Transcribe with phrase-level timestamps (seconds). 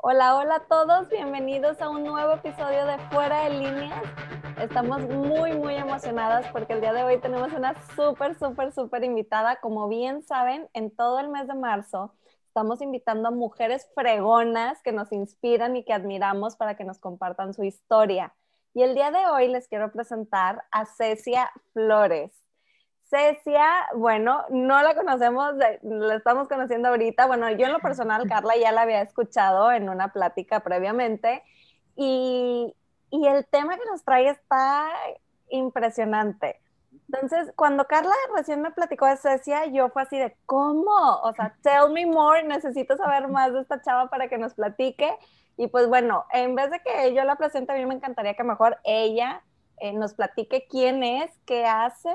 [0.00, 4.04] Hola, hola a todos, bienvenidos a un nuevo episodio de Fuera de Líneas.
[4.60, 9.56] Estamos muy, muy emocionadas porque el día de hoy tenemos una súper, súper, súper invitada.
[9.56, 12.14] Como bien saben, en todo el mes de marzo
[12.46, 17.52] estamos invitando a mujeres fregonas que nos inspiran y que admiramos para que nos compartan
[17.52, 18.32] su historia.
[18.74, 22.30] Y el día de hoy les quiero presentar a Cecia Flores.
[23.08, 27.26] Cecia, bueno, no la conocemos, la estamos conociendo ahorita.
[27.26, 31.42] Bueno, yo en lo personal, Carla ya la había escuchado en una plática previamente
[31.96, 32.74] y,
[33.10, 34.90] y el tema que nos trae está
[35.48, 36.60] impresionante.
[37.10, 41.20] Entonces, cuando Carla recién me platicó de Cecia, yo fue así de, ¿cómo?
[41.22, 45.16] O sea, tell me more, necesito saber más de esta chava para que nos platique.
[45.56, 48.44] Y pues bueno, en vez de que yo la presente, a mí me encantaría que
[48.44, 49.42] mejor ella
[49.78, 52.12] eh, nos platique quién es, qué hace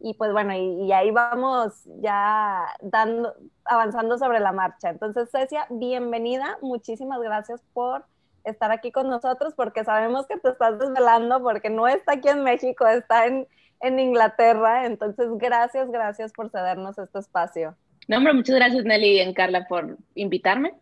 [0.00, 4.90] y pues bueno, y, ahí vamos ya dando, avanzando sobre la marcha.
[4.90, 8.04] Entonces, Cecia, bienvenida, muchísimas gracias por
[8.44, 12.44] estar aquí con nosotros, porque sabemos que te estás desvelando, porque no está aquí en
[12.44, 13.48] México, está en,
[13.80, 14.86] en Inglaterra.
[14.86, 17.74] Entonces, gracias, gracias por cedernos este espacio.
[18.08, 20.74] No, hombre, muchas gracias Nelly y Carla por invitarme.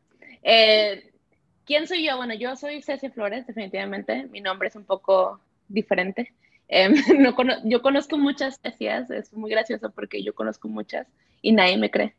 [0.43, 1.11] Eh,
[1.65, 2.19] ¿Quién soy yo?
[2.19, 4.25] Bueno, yo soy Cecia Flores, definitivamente.
[4.25, 6.35] Mi nombre es un poco diferente.
[6.69, 7.35] Em, no
[7.65, 11.07] yo conozco muchas decías, es muy gracioso porque yo conozco muchas
[11.43, 12.15] y nadie me cree.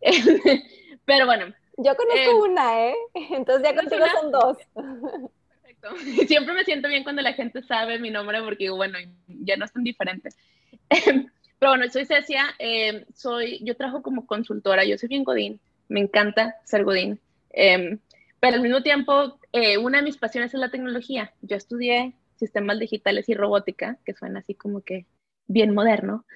[1.04, 1.46] Pero bueno.
[1.78, 2.94] Yo conozco em, una, ¿eh?
[3.30, 4.58] Entonces ya contigo son dos.
[5.62, 5.96] Perfecto.
[6.26, 9.72] Siempre me siento bien cuando la gente sabe mi nombre porque, bueno, ya no es
[9.72, 10.30] tan diferente.
[10.88, 16.00] Pero bueno, soy Cecia, em, soy, yo trabajo como consultora, yo soy bien Godín, me
[16.00, 17.18] encanta ser Godín.
[17.50, 21.32] pero al mismo tiempo, eh, una de mis pasiones es la tecnología.
[21.40, 25.06] Yo estudié sistemas digitales y robótica, que suena así como que
[25.46, 26.26] bien moderno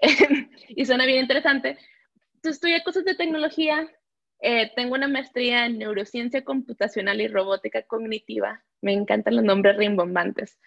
[0.68, 1.78] y suena bien interesante.
[2.36, 3.88] Entonces, estudié cosas de tecnología,
[4.40, 8.62] eh, tengo una maestría en neurociencia computacional y robótica cognitiva.
[8.80, 10.58] Me encantan los nombres rimbombantes.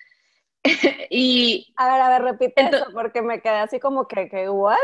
[1.09, 4.77] y, a ver, a ver, repite eso porque me quedé así como que, que ¿what?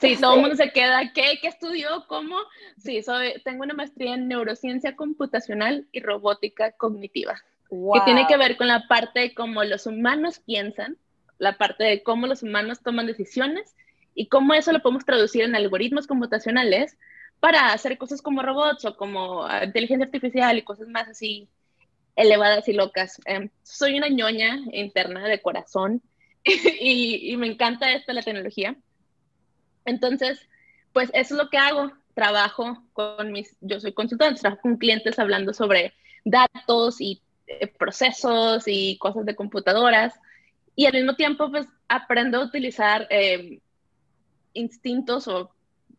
[0.00, 1.38] Sí, todo el mundo se queda, ¿qué?
[1.42, 2.04] ¿Qué estudió?
[2.06, 2.36] ¿Cómo?
[2.76, 8.56] Sí, soy, tengo una maestría en neurociencia computacional y robótica cognitiva que tiene que ver
[8.56, 10.96] con la parte de cómo los humanos piensan,
[11.38, 13.74] la parte de cómo los humanos toman decisiones
[14.14, 16.98] y cómo eso lo podemos traducir en algoritmos computacionales
[17.38, 21.48] para hacer cosas como robots o como ah, inteligencia artificial y cosas más así
[22.16, 23.20] elevadas y locas.
[23.24, 26.02] Em, soy una ñoña interna de corazón
[26.44, 28.76] y, y, me encanta esto, la tecnología.
[29.84, 30.40] Entonces,
[30.92, 31.92] pues eso es lo que hago.
[32.14, 35.94] Trabajo con mis, yo soy consultante, trabajo con clientes hablando sobre
[36.24, 37.22] datos y eh,
[37.78, 40.14] procesos y cosas de computadoras.
[40.76, 43.60] Y al mismo tiempo, pues aprendo a utilizar eh,
[44.52, 45.50] instintos o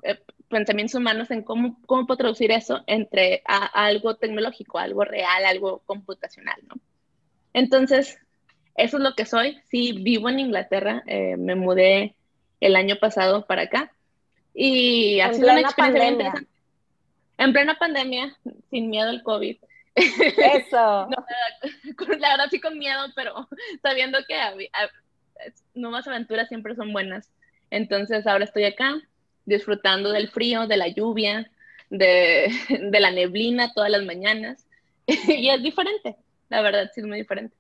[0.04, 0.20] eh,
[0.50, 6.60] pensamientos humanos en cómo, cómo puedo traducir eso entre algo tecnológico, algo real, algo computacional,
[6.68, 6.76] ¿no?
[7.54, 8.18] Entonces,
[8.76, 9.60] eso es lo que soy.
[9.70, 12.16] Sí, vivo en Inglaterra, me mudé
[12.62, 13.92] el año pasado para acá
[14.54, 16.48] y ha sido una experiencia interesante.
[17.38, 18.38] En plena pandemia,
[18.70, 19.58] sin miedo al COVID.
[19.96, 21.10] Eso.
[22.20, 23.48] la verdad sí con miedo, pero
[23.82, 24.36] sabiendo que
[25.74, 27.32] nuevas aventuras siempre son buenas.
[27.70, 29.02] Entonces ahora estoy acá
[29.46, 31.50] disfrutando del frío, de la lluvia,
[31.90, 32.52] de,
[32.92, 34.68] de la neblina todas las mañanas.
[35.08, 36.16] y es diferente,
[36.50, 37.56] la verdad sí es muy diferente.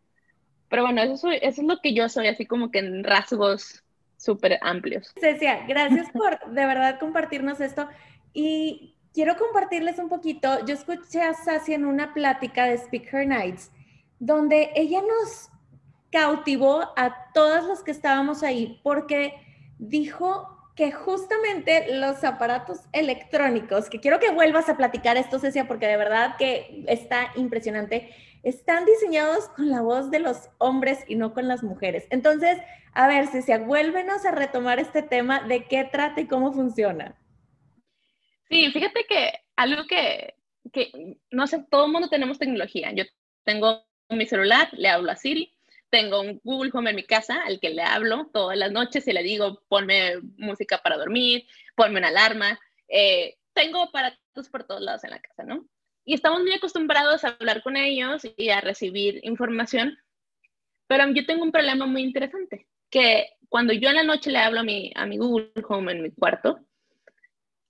[0.70, 3.84] Pero bueno, eso, eso es lo que yo soy, así como que en rasgos
[4.16, 5.12] súper amplios.
[5.20, 7.90] Cecia, gracias por de verdad compartirnos esto.
[8.34, 10.66] Y quiero compartirles un poquito.
[10.66, 13.72] Yo escuché a Sassy en una plática de Speaker Nights,
[14.20, 15.50] donde ella nos
[16.12, 19.34] cautivó a todos los que estábamos ahí, porque
[19.80, 25.88] dijo que justamente los aparatos electrónicos, que quiero que vuelvas a platicar esto, Cecia, porque
[25.88, 28.10] de verdad que está impresionante,
[28.44, 32.08] están diseñados con la voz de los hombres y no con las mujeres.
[32.10, 32.58] Entonces,
[32.94, 37.16] a ver, Cecia, vuélvenos a retomar este tema de qué trata y cómo funciona.
[38.52, 40.36] Sí, fíjate que algo que,
[40.74, 42.92] que, no sé, todo el mundo tenemos tecnología.
[42.92, 43.06] Yo
[43.46, 45.54] tengo mi celular, le hablo a Siri,
[45.90, 49.14] tengo un Google Home en mi casa al que le hablo todas las noches y
[49.14, 51.46] le digo, ponme música para dormir,
[51.76, 52.60] ponme una alarma.
[52.90, 55.66] Eh, tengo aparatos por todos lados en la casa, ¿no?
[56.04, 59.98] Y estamos muy acostumbrados a hablar con ellos y a recibir información,
[60.88, 64.60] pero yo tengo un problema muy interesante, que cuando yo en la noche le hablo
[64.60, 66.66] a mi, a mi Google Home en mi cuarto,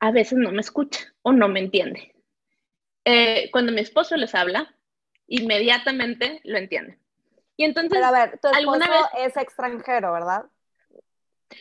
[0.02, 2.14] a veces no me escucha o no me entiende.
[3.06, 4.76] Eh, cuando mi esposo les habla,
[5.28, 6.98] inmediatamente lo entiende.
[7.56, 10.46] Y entonces, a ver, tu esposo es extranjero, ¿verdad?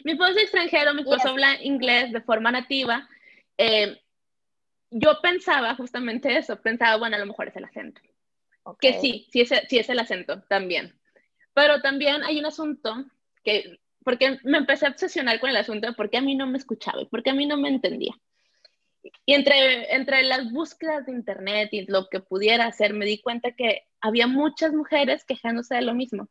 [0.04, 3.06] Mi esposo es extranjero, mi esposo habla inglés de forma nativa.
[3.58, 4.00] Eh,
[4.90, 8.00] yo pensaba justamente eso, pensaba, bueno, a lo mejor es el acento.
[8.81, 10.98] Que sí, sí es, sí es el acento también.
[11.52, 13.04] Pero también hay un asunto
[13.44, 16.46] que, porque me empecé a obsesionar con el asunto de por qué a mí no
[16.46, 18.14] me escuchaba y por qué a mí no me entendía.
[19.25, 23.52] Y entre, entre las búsquedas de internet y lo que pudiera hacer, me di cuenta
[23.52, 26.29] que había muchas mujeres quejándose de lo mismo.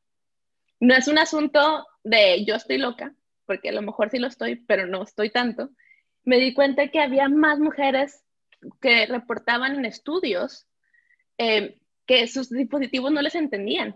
[0.79, 3.13] No es un asunto de yo estoy loca,
[3.45, 5.71] porque a lo mejor sí lo estoy, pero no estoy tanto.
[6.23, 8.23] Me di cuenta que había más mujeres
[8.81, 10.67] que reportaban en estudios
[11.37, 13.95] eh, que sus dispositivos no les entendían.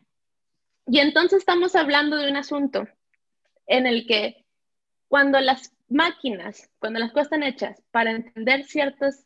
[0.87, 2.87] Y entonces estamos hablando de un asunto
[3.67, 4.45] en el que
[5.07, 9.25] cuando las máquinas, cuando las cosas están hechas para entender ciertos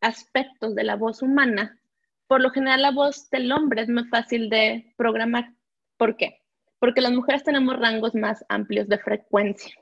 [0.00, 1.78] aspectos de la voz humana,
[2.26, 5.52] por lo general la voz del hombre es más fácil de programar.
[5.96, 6.42] ¿Por qué?
[6.78, 9.74] Porque las mujeres tenemos rangos más amplios de frecuencia.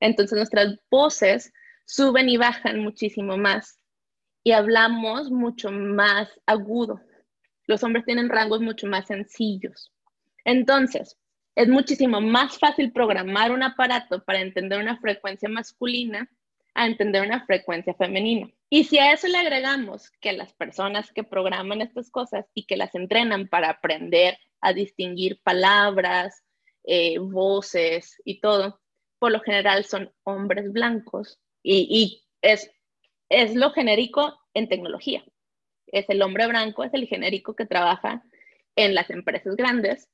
[0.00, 1.52] Entonces nuestras voces
[1.86, 3.78] suben y bajan muchísimo más
[4.42, 7.00] y hablamos mucho más agudo.
[7.66, 9.90] Los hombres tienen rangos mucho más sencillos.
[10.44, 11.16] Entonces,
[11.54, 16.28] es muchísimo más fácil programar un aparato para entender una frecuencia masculina
[16.74, 18.48] a entender una frecuencia femenina.
[18.68, 22.76] Y si a eso le agregamos que las personas que programan estas cosas y que
[22.76, 26.42] las entrenan para aprender a distinguir palabras,
[26.82, 28.80] eh, voces y todo,
[29.20, 32.70] por lo general son hombres blancos y, y es
[33.28, 35.24] es lo genérico en tecnología.
[35.86, 38.22] Es el hombre blanco, es el genérico que trabaja
[38.76, 40.08] en las empresas grandes.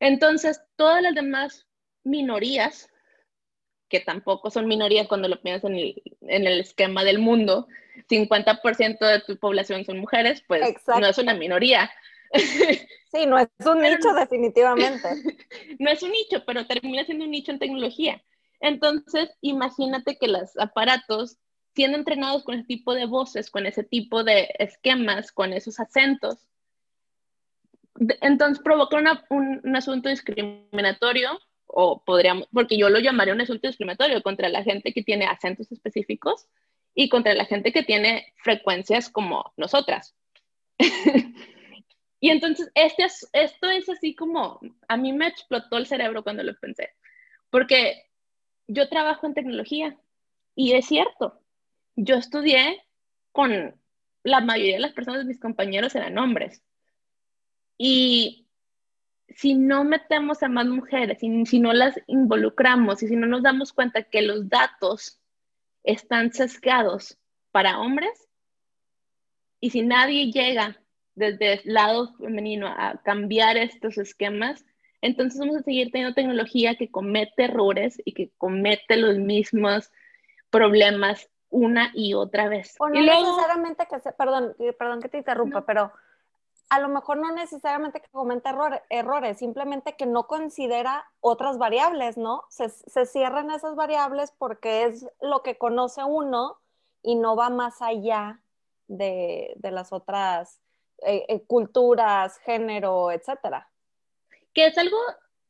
[0.00, 1.66] Entonces, todas las demás
[2.02, 2.90] minorías,
[3.88, 7.68] que tampoco son minorías cuando lo piensas en el, esquema del mundo,
[8.08, 11.90] 50% de tu población son mujeres, pues no es una minoría.
[12.32, 15.08] Sí, no es un nicho definitivamente.
[15.80, 18.22] No es un nicho, pero termina siendo un nicho en tecnología.
[18.60, 21.38] Entonces, imagínate que los aparatos
[21.74, 26.46] siendo entrenados con ese tipo de voces, con ese tipo de esquemas, con esos acentos,
[28.20, 28.96] entonces provoca
[29.28, 34.92] un, asunto discriminatorio, o podríamos, porque yo lo llamaría un asunto discriminatorio contra la gente
[34.92, 36.48] que tiene acentos específicos
[36.94, 40.16] y contra la gente que tiene frecuencias como nosotras.
[42.20, 43.04] y entonces este
[43.34, 46.90] esto es así como, a mí me explotó el cerebro cuando lo pensé,
[47.50, 48.06] porque
[48.66, 49.96] yo trabajo en tecnología
[50.56, 51.40] y es cierto,
[51.96, 52.82] yo estudié
[53.32, 53.80] con
[54.24, 56.62] la mayoría de las personas, mis compañeros eran hombres.
[57.82, 58.46] Y
[59.30, 63.42] si no metemos a más mujeres, y si no las involucramos y si no nos
[63.42, 65.18] damos cuenta que los datos
[65.82, 67.16] están sesgados
[67.52, 68.28] para hombres,
[69.60, 70.78] y si nadie llega
[71.14, 74.62] desde el lado femenino a cambiar estos esquemas,
[75.00, 79.90] entonces vamos a seguir teniendo tecnología que comete errores y que comete los mismos
[80.50, 82.76] problemas una y otra vez.
[82.78, 85.90] O no necesariamente que se, perdón, perdón que te interrumpa, pero
[86.70, 92.44] a lo mejor no necesariamente que cometa errores, simplemente que no considera otras variables, ¿no?
[92.48, 96.58] Se, se, cierran esas variables porque es lo que conoce uno
[97.02, 98.40] y no va más allá
[98.86, 100.60] de, de las otras
[100.98, 103.68] eh, eh, culturas, género, etcétera.
[104.54, 104.98] Que es algo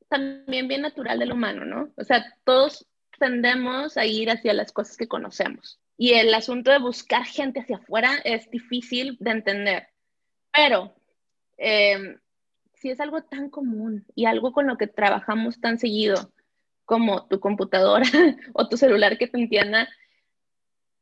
[0.09, 1.91] también bien natural del humano, ¿no?
[1.97, 2.87] O sea, todos
[3.19, 5.79] tendemos a ir hacia las cosas que conocemos.
[5.99, 9.89] Y el asunto de buscar gente hacia afuera es difícil de entender.
[10.51, 10.95] Pero
[11.61, 12.19] em,
[12.75, 16.33] si es algo tan común y algo con lo que trabajamos tan seguido
[16.85, 18.05] como tu computadora
[18.55, 19.89] o tu celular que te entienda,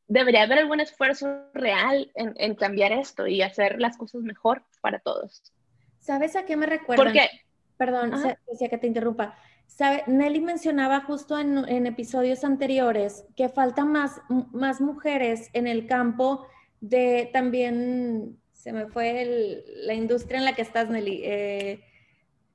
[0.07, 5.53] debería haber algún esfuerzo real en, cambiar esto y hacer las cosas mejor para todos.
[5.99, 7.03] ¿Sabes a qué me recuerda?
[7.03, 7.29] Porque,
[7.77, 8.11] Perdón,
[8.51, 9.35] decía que te interrumpa.
[9.67, 10.03] ¿Sabe?
[10.07, 14.19] Nelly mencionaba justo en, episodios anteriores que faltan más,
[14.51, 16.45] más mujeres en el campo
[16.81, 21.21] de también, se me fue la industria en la que estás, Nelly.
[21.23, 21.83] Eh,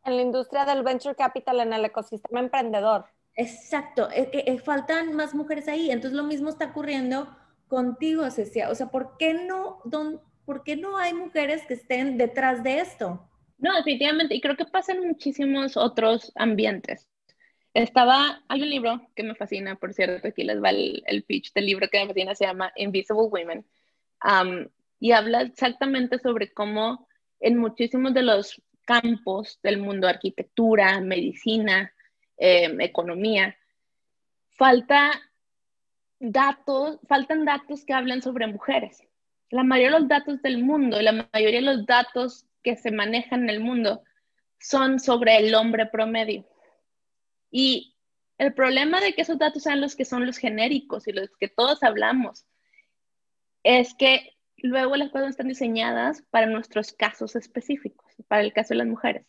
[0.05, 3.07] en la industria del venture capital, en el ecosistema emprendedor.
[3.37, 5.91] Exacto, eh, eh, faltan más mujeres ahí.
[5.91, 7.35] Entonces lo mismo está ocurriendo
[7.69, 8.69] contigo, Cecia.
[8.69, 12.81] O sea, ¿por qué no, don, ¿por qué no hay mujeres que estén detrás de
[12.81, 13.27] esto?
[13.57, 17.09] No, definitivamente, y creo que pasa en muchísimos otros ambientes.
[17.73, 21.65] Estaba, hay un libro que me fascina, por cierto, aquí les va el, pitch del
[21.65, 23.65] libro que me fascina, se llama Invisible Women,
[25.01, 27.09] y habla exactamente sobre cómo
[27.41, 31.93] en muchísimos de los campos del mundo, arquitectura, medicina,
[32.37, 33.57] em, economía,
[34.51, 35.21] falta
[36.21, 39.03] datos, faltan datos que hablan sobre mujeres.
[39.51, 43.45] La mayoría de los datos del mundo, la mayoría de los datos que se manejan
[43.45, 44.03] en el mundo
[44.59, 46.47] son sobre el hombre promedio.
[47.51, 47.95] Y
[48.39, 51.49] el problema de que esos datos sean los que son los genéricos y los que
[51.49, 52.47] todos hablamos
[53.63, 54.34] es que
[54.69, 59.27] luego las cosas están diseñadas para nuestros casos específicos, para el caso de las mujeres.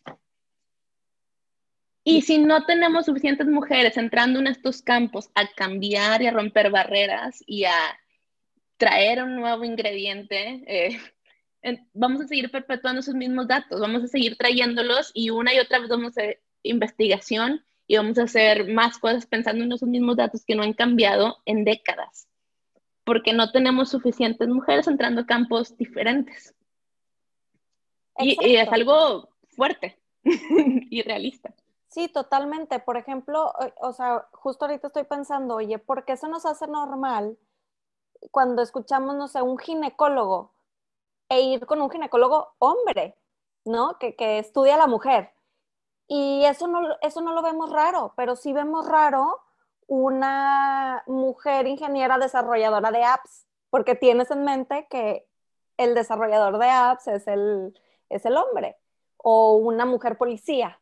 [2.04, 6.70] Y si no tenemos suficientes mujeres entrando en estos campos a cambiar y a romper
[6.70, 7.74] barreras y a
[8.76, 10.98] traer un nuevo ingrediente, eh,
[11.92, 15.80] vamos a seguir perpetuando esos mismos datos, vamos a seguir trayéndolos y una y otra
[15.80, 20.16] vez vamos a hacer investigación y vamos a hacer más cosas pensando en esos mismos
[20.16, 22.25] datos que no han cambiado en décadas,
[23.06, 26.52] porque no tenemos suficientes mujeres entrando a campos diferentes.
[28.18, 31.54] Y, y, es algo fuerte y realista.
[31.86, 32.80] Sí, totalmente.
[32.80, 37.38] Por ejemplo, o sea, justo ahorita estoy pensando, oye, ¿por qué se nos hace normal
[38.32, 40.52] cuando escuchamos, no sé, un ginecólogo
[41.28, 43.16] e ir con un ginecólogo hombre,
[43.64, 43.98] ¿no?
[44.00, 45.32] Que, que estudia a la mujer.
[46.08, 49.45] Y eso no, eso no lo vemos raro, pero sí vemos raro
[49.86, 55.26] una mujer ingeniera desarrolladora de apps, porque tienes en mente que
[55.76, 57.78] el desarrollador de apps es el,
[58.08, 58.76] es el hombre,
[59.16, 60.80] o una mujer policía.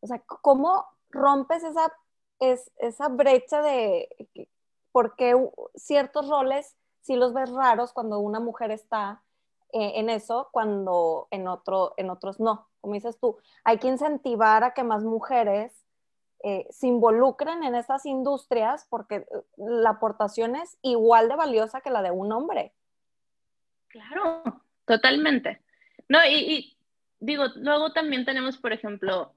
[0.00, 1.92] O sea, ¿cómo rompes esa,
[2.40, 4.08] es, esa brecha de
[4.90, 5.34] por qué
[5.74, 9.22] ciertos roles sí los ves raros cuando una mujer está
[9.72, 12.68] eh, en eso, cuando en, otro, en otros no?
[12.80, 15.81] Como dices tú, hay que incentivar a que más mujeres
[16.44, 21.90] eh, se involucren en esas industrias porque eh, la aportación es igual de valiosa que
[21.90, 22.72] la de un hombre.
[23.88, 24.42] Claro,
[24.84, 25.60] totalmente.
[26.08, 26.76] No, y,
[27.20, 29.34] digo, luego también tenemos, por ejemplo,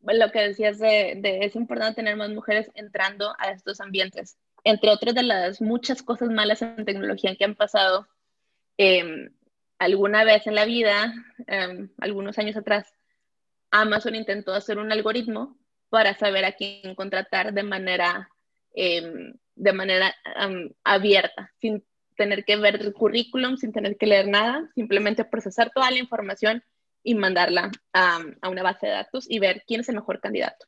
[0.00, 4.38] lo que decías de, es importante tener más mujeres entrando a estos ambientes.
[4.64, 8.08] Entre otras de las muchas cosas malas en tecnología que han pasado,
[8.78, 9.30] em,
[9.78, 11.12] alguna vez en la vida,
[11.46, 12.94] em, algunos años atrás,
[13.70, 15.58] Amazon intentó hacer un algoritmo
[15.92, 18.30] para saber a quién contratar de manera,
[18.72, 20.14] em, de manera
[20.84, 21.84] abierta, sin
[22.16, 26.64] tener que ver el currículum, sin tener que leer nada, simplemente procesar toda la información
[27.02, 30.64] y mandarla a, a, una base de datos y ver quién es el mejor candidato.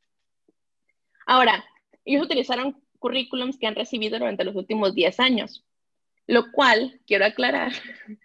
[1.25, 1.65] Ahora,
[2.05, 5.65] ellos utilizaron currículums que han recibido durante los últimos 10 años,
[6.27, 7.73] lo cual, quiero aclarar,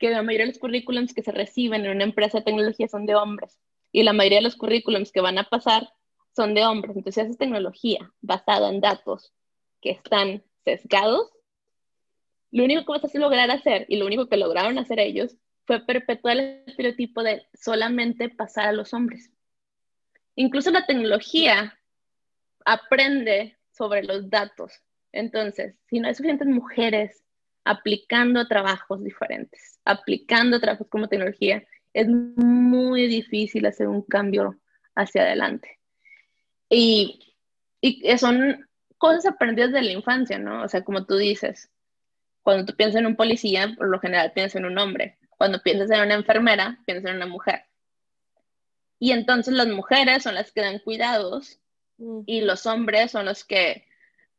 [0.00, 3.06] que la mayoría de los currículums que se reciben en una empresa de tecnología son
[3.06, 3.56] de hombres
[3.92, 5.92] y la mayoría de los currículums que van a pasar
[6.34, 6.96] son de hombres.
[6.96, 9.32] Entonces, esa tecnología basada en datos
[9.80, 11.30] que están sesgados,
[12.50, 15.84] lo único que vas a lograr hacer y lo único que lograron hacer ellos fue
[15.84, 19.30] perpetuar el estereotipo de solamente pasar a los hombres.
[20.34, 21.78] Incluso la tecnología
[22.64, 24.72] aprende sobre los datos.
[25.12, 27.24] Entonces, si no hay suficientes mujeres
[27.64, 34.58] aplicando trabajos diferentes, aplicando trabajos como tecnología, es muy difícil hacer un cambio
[34.94, 35.79] hacia adelante.
[36.70, 37.36] Y,
[37.80, 40.62] y son cosas aprendidas de la infancia, ¿no?
[40.62, 41.70] O sea, como tú dices,
[42.42, 45.18] cuando tú piensas en un policía, por lo general piensas en un hombre.
[45.30, 47.64] Cuando piensas en una enfermera, piensas en una mujer.
[48.98, 51.58] Y entonces las mujeres son las que dan cuidados
[52.26, 53.86] y los hombres son los que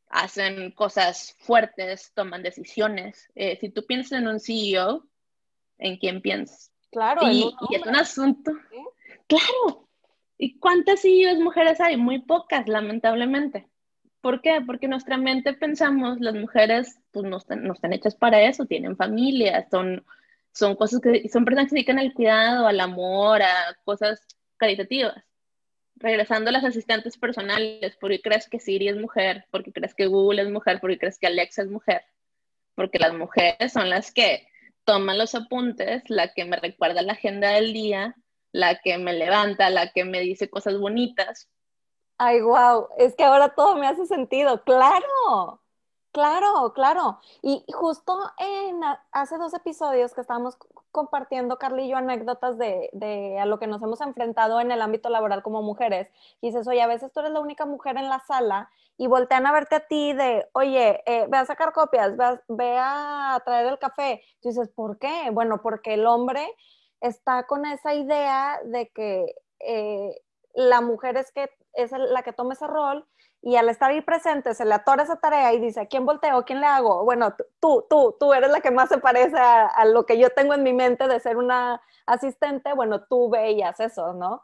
[0.09, 3.29] hacen cosas fuertes, toman decisiones.
[3.33, 5.07] Eh, si tú piensas en un CEO,
[5.79, 6.71] ¿en quién piensas?
[6.91, 7.21] Claro.
[7.31, 8.51] Y, y es un asunto.
[9.27, 9.80] Claro.
[10.61, 11.97] ¿Y cuántas CEOs mujeres hay?
[11.97, 13.67] Muy pocas, lamentablemente.
[14.21, 14.61] ¿Por qué?
[14.65, 18.95] Porque nuestra mente pensamos, las mujeres pues no están, no están hechas para eso, tienen
[18.95, 20.03] familia, son
[20.53, 24.21] son cosas que son personas que se dedican al cuidado, al amor, a cosas
[24.57, 25.23] caritativas.
[25.95, 29.45] Regresando a las asistentes personales, ¿por qué crees que Siri es mujer?
[29.49, 30.79] ¿Por qué crees que Google es mujer?
[30.79, 32.03] ¿Por qué crees que Alexa es mujer?
[32.75, 34.47] Porque las mujeres son las que
[34.83, 38.15] toman los apuntes, la que me recuerda la agenda del día,
[38.51, 41.49] la que me levanta, la que me dice cosas bonitas.
[42.17, 45.61] Ay, wow, es que ahora todo me hace sentido, claro.
[46.11, 47.19] Claro, claro.
[47.41, 48.81] Y justo en
[49.13, 50.57] hace dos episodios que estábamos
[50.91, 55.61] compartiendo, yo, anécdotas de, a lo que nos hemos enfrentado en el ámbito laboral como
[55.61, 56.09] mujeres.
[56.41, 59.45] Y dices, oye, a veces tú eres la única mujer en la sala y voltean
[59.45, 62.13] a verte a ti de, oye, eh, ve a sacar copias,
[62.49, 64.21] ve a, traer el café.
[64.43, 65.29] Dices, ¿por qué?
[65.31, 66.45] Bueno, porque el hombre
[67.01, 70.21] está con esa idea de que eh,
[70.53, 73.05] la mujer es, que, es la que toma ese rol
[73.41, 76.45] y al estar ahí presente se le atora esa tarea y dice, ¿a quién volteo?
[76.45, 77.03] ¿Quién le hago?
[77.03, 80.53] Bueno, tú, tú, tú eres la que más se parece a, lo que yo tengo
[80.53, 84.43] en mi mente de ser una asistente, bueno, tú ve y haces eso, ¿no?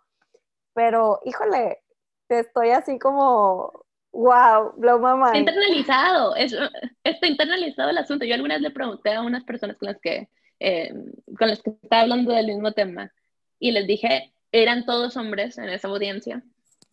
[0.73, 1.83] Pero, híjole,
[2.27, 5.35] te estoy así como, wow, blow my mind.
[5.35, 6.55] Internalizado, es,
[7.03, 8.25] está internalizado el asunto.
[8.25, 10.93] Yo alguna vez le pregunté a unas personas con las que, eh,
[11.37, 13.11] con las que estaba hablando del mismo tema
[13.59, 16.43] y les dije, eran todos hombres en esa audiencia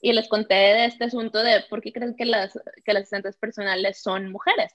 [0.00, 2.52] y les conté de este asunto de por qué creen que las,
[2.84, 4.72] que las asistentes personales son mujeres.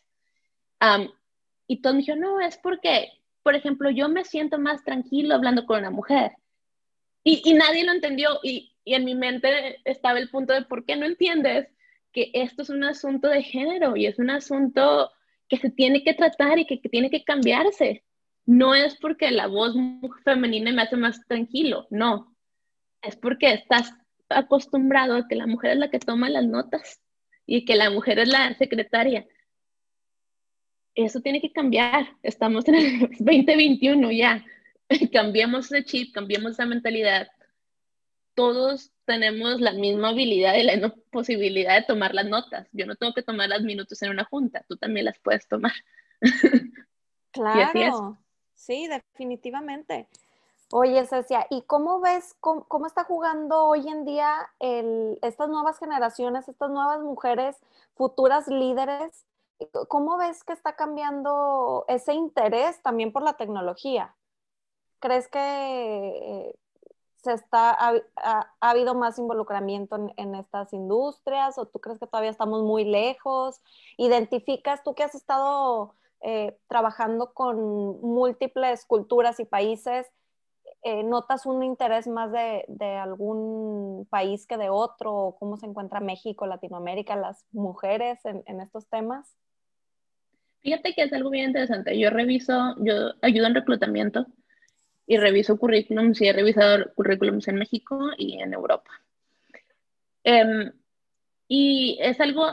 [1.67, 3.11] y todos me dijeron, no, es porque
[3.43, 6.33] por ejemplo, yo me siento más tranquilo hablando con una mujer.
[7.23, 10.85] Y, y nadie lo entendió y, y en mi mente estaba el punto de por
[10.85, 11.67] qué no entiendes
[12.11, 15.11] que esto es un asunto de género y es un asunto
[15.47, 18.03] que se tiene que tratar y que, que, tiene que cambiarse.
[18.49, 19.75] No es porque la voz
[20.23, 22.35] femenina me hace más tranquilo, no.
[22.99, 23.93] Es porque estás
[24.27, 26.99] acostumbrado a que la mujer es la que toma las notas
[27.45, 29.27] y que la mujer es la secretaria.
[30.95, 32.17] Eso tiene que cambiar.
[32.23, 34.43] Estamos en el 2021 ya.
[35.13, 37.27] Cambiemos ese chip, cambiemos esa mentalidad.
[38.33, 42.67] Todos tenemos la misma habilidad y la misma posibilidad de tomar las notas.
[42.71, 45.73] Yo no tengo que tomar las minutos en una junta, tú también las puedes tomar.
[47.31, 48.17] Claro,
[48.59, 50.07] sí, definitivamente.
[50.71, 55.79] Oye, Cecia, ¿y cómo ves cómo, cómo está jugando hoy en día el, estas nuevas
[55.79, 57.57] generaciones, estas nuevas mujeres,
[57.95, 59.25] futuras líderes?
[59.87, 64.15] ¿Cómo ves que está cambiando ese interés también por la tecnología?
[64.99, 66.55] ¿Crees que eh,
[67.23, 67.75] se está,
[68.15, 72.85] ha, habido más involucramiento en, en, estas industrias o tú crees que todavía estamos muy
[72.85, 73.61] lejos?
[73.97, 77.57] ¿Identificas tú que has estado eh, trabajando con
[78.01, 80.07] múltiples culturas y países?
[80.83, 85.35] eh, notas un interés más de, de, algún país que de otro?
[85.39, 89.35] ¿Cómo se encuentra México, Latinoamérica, las mujeres en, en, estos temas?
[90.61, 91.97] Fíjate que es algo bien interesante.
[91.97, 94.25] Yo reviso, yo ayudo en reclutamiento
[95.05, 98.91] y reviso currículums y he revisado currículums en México y en Europa.
[100.25, 100.71] Um,
[101.47, 102.43] y es algo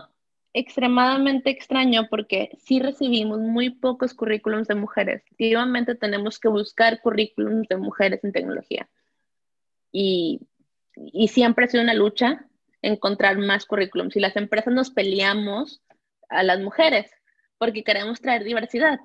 [0.56, 5.22] extremadamente extraño porque sí recibimos muy pocos currículums de mujeres.
[5.26, 8.88] Efectivamente tenemos que buscar currículums de mujeres en tecnología.
[9.92, 10.40] Y,
[10.94, 12.46] y siempre ha sido una lucha
[12.80, 14.16] encontrar más currículums.
[14.16, 15.82] Y las empresas nos peleamos
[16.30, 17.10] a las mujeres
[17.58, 18.98] porque queremos traer diversidad.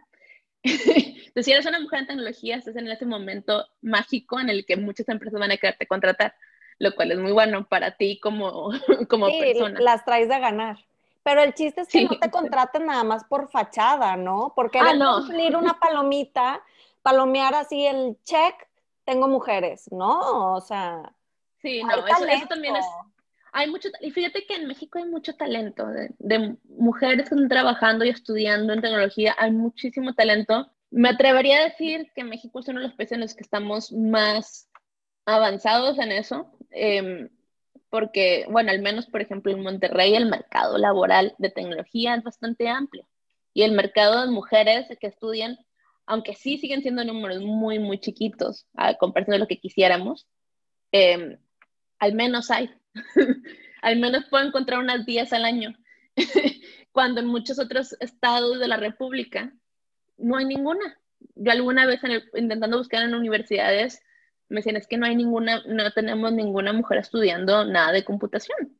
[0.64, 1.16] Entonces,
[1.46, 5.10] si eres una mujer en tecnología, estás en ese momento mágico en el que muchas
[5.10, 6.34] empresas van a quererte contratar,
[6.80, 8.72] lo cual es muy bueno para ti como,
[9.10, 9.82] como sí, persona.
[9.82, 10.78] Las traes de ganar.
[11.24, 12.06] Pero el chiste es que sí.
[12.06, 14.54] no te contraten nada más por fachada, ¿no?
[14.56, 15.20] Porque ah, no.
[15.20, 16.64] cumplir una palomita,
[17.02, 18.56] palomear así el check,
[19.06, 20.54] tengo mujeres, ¿no?
[20.56, 21.14] O sea.
[21.62, 22.86] Sí, no, eso, eso, también es.
[23.54, 27.50] Hay mucho, y fíjate que en México hay mucho talento de, de, mujeres que están
[27.50, 30.72] trabajando y estudiando en tecnología, hay muchísimo talento.
[30.90, 33.92] Me atrevería a decir que México es uno de los países en los que estamos
[33.92, 34.70] más
[35.26, 36.52] avanzados en eso.
[36.72, 37.30] Eh,
[37.92, 42.70] porque, bueno, al menos, por ejemplo, en Monterrey el mercado laboral de tecnología es bastante
[42.70, 43.06] amplio
[43.54, 45.60] y el mercado de mujeres que estudian,
[46.06, 50.26] aunque sí siguen siendo números muy, muy chiquitos a comparación de lo que quisiéramos,
[50.94, 51.38] eh,
[52.00, 52.72] al menos hay,
[53.82, 55.76] al menos puedo encontrar unas 10 al año,
[56.94, 59.54] cuando en muchos otros estados de la República
[60.18, 60.98] no hay ninguna.
[61.36, 64.02] Yo alguna vez en el, intentando buscar en universidades,
[64.52, 68.78] me decían, es que no hay ninguna, no tenemos ninguna mujer estudiando nada de computación.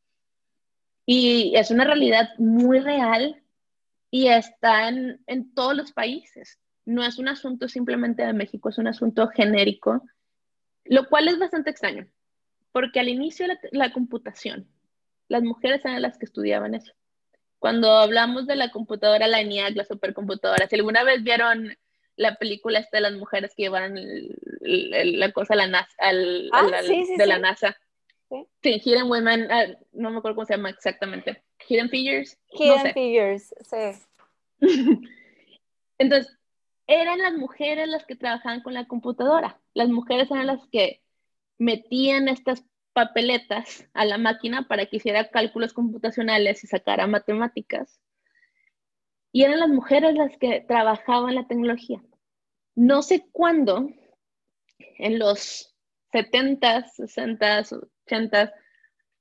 [1.06, 3.42] Y es una realidad muy real
[4.12, 6.60] y está en, en todos los países.
[6.86, 10.04] No es un asunto simplemente de México, es un asunto genérico,
[10.84, 12.08] lo cual es bastante extraño,
[12.72, 14.68] porque al inicio la, la computación,
[15.30, 16.92] las mujeres eran las que estudiaban eso.
[17.60, 21.78] Cuando hablamos de la computadora, la ENIAC, la supercomputadora, si alguna vez vieron
[22.22, 25.92] la película esta de las mujeres que llevaron el, el, la cosa a la NASA,
[25.98, 27.30] al, ah, al, sí, sí, de sí.
[27.30, 27.76] la NASA.
[28.62, 31.44] Sí, Hidden Women, uh, no me acuerdo cómo se llama exactamente.
[31.68, 32.38] Hidden Figures.
[32.52, 32.94] Hidden no sé.
[32.94, 34.60] Figures, sí.
[35.98, 36.38] Entonces,
[36.88, 39.60] eran las mujeres las que trabajaban con la computadora.
[39.74, 41.02] Las mujeres eran las que
[41.58, 48.00] metían estas papeletas a la máquina para que hiciera cálculos computacionales y sacara matemáticas.
[49.32, 52.02] Y eran las mujeres las que trabajaban la tecnología.
[52.76, 53.90] No sé cuándo,
[54.98, 55.76] en los
[56.14, 58.52] 70s, 60s, 80s,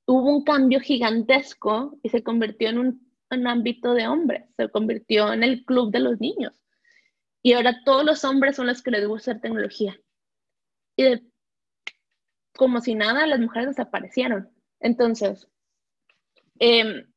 [0.05, 3.11] hubo un cambio gigantesco y se convirtió en un,
[3.47, 6.61] ámbito de hombres, se convirtió en el club de los niños.
[7.41, 9.97] Y ahora todos los hombres son los que les gusta hacer tecnología.
[10.97, 11.31] Y
[12.57, 14.51] como si nada, las mujeres desaparecieron.
[14.81, 15.47] Entonces,
[16.59, 17.07] es,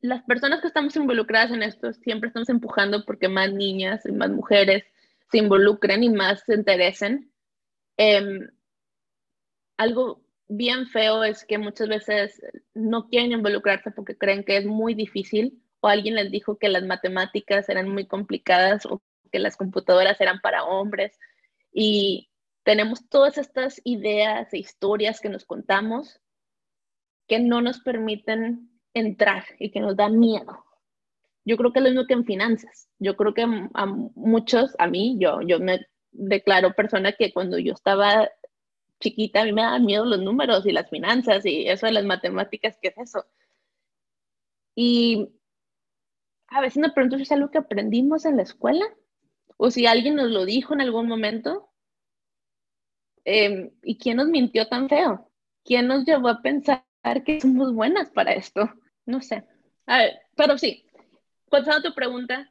[0.00, 4.30] las personas que estamos involucradas en esto siempre estamos empujando porque más niñas y más
[4.30, 4.84] mujeres
[5.30, 7.32] se involucren y más se interesen.
[7.96, 8.48] Eh,
[9.76, 12.42] algo bien feo es que muchas veces
[12.74, 16.84] no quieren involucrarse porque creen que es muy difícil o alguien les dijo que las
[16.84, 21.18] matemáticas eran muy complicadas o que las computadoras eran para hombres
[21.72, 22.30] y
[22.64, 26.20] tenemos todas estas ideas e historias que nos contamos
[27.28, 30.64] que no nos permiten entrar y que nos da miedo.
[31.44, 32.88] Yo creo que es lo mismo que en finanzas.
[32.98, 37.72] Yo creo que a muchos, a mí, yo, yo me declaro persona que cuando yo
[37.72, 38.28] estaba
[39.00, 42.04] chiquita, a mí me daban miedo los números y las finanzas y eso de las
[42.04, 43.24] matemáticas, ¿qué es eso?
[44.74, 45.30] Y
[46.48, 48.84] a veces me pregunto si es algo que aprendimos en la escuela
[49.56, 51.70] o si alguien nos lo dijo en algún momento.
[53.24, 55.30] Em, ¿Y quién nos mintió tan feo?
[55.64, 56.84] ¿Quién nos llevó a pensar
[57.24, 58.70] que somos buenas para esto?
[59.06, 59.44] No sé.
[59.86, 60.84] A ver, pero sí,
[61.48, 62.48] contestando tu pregunta,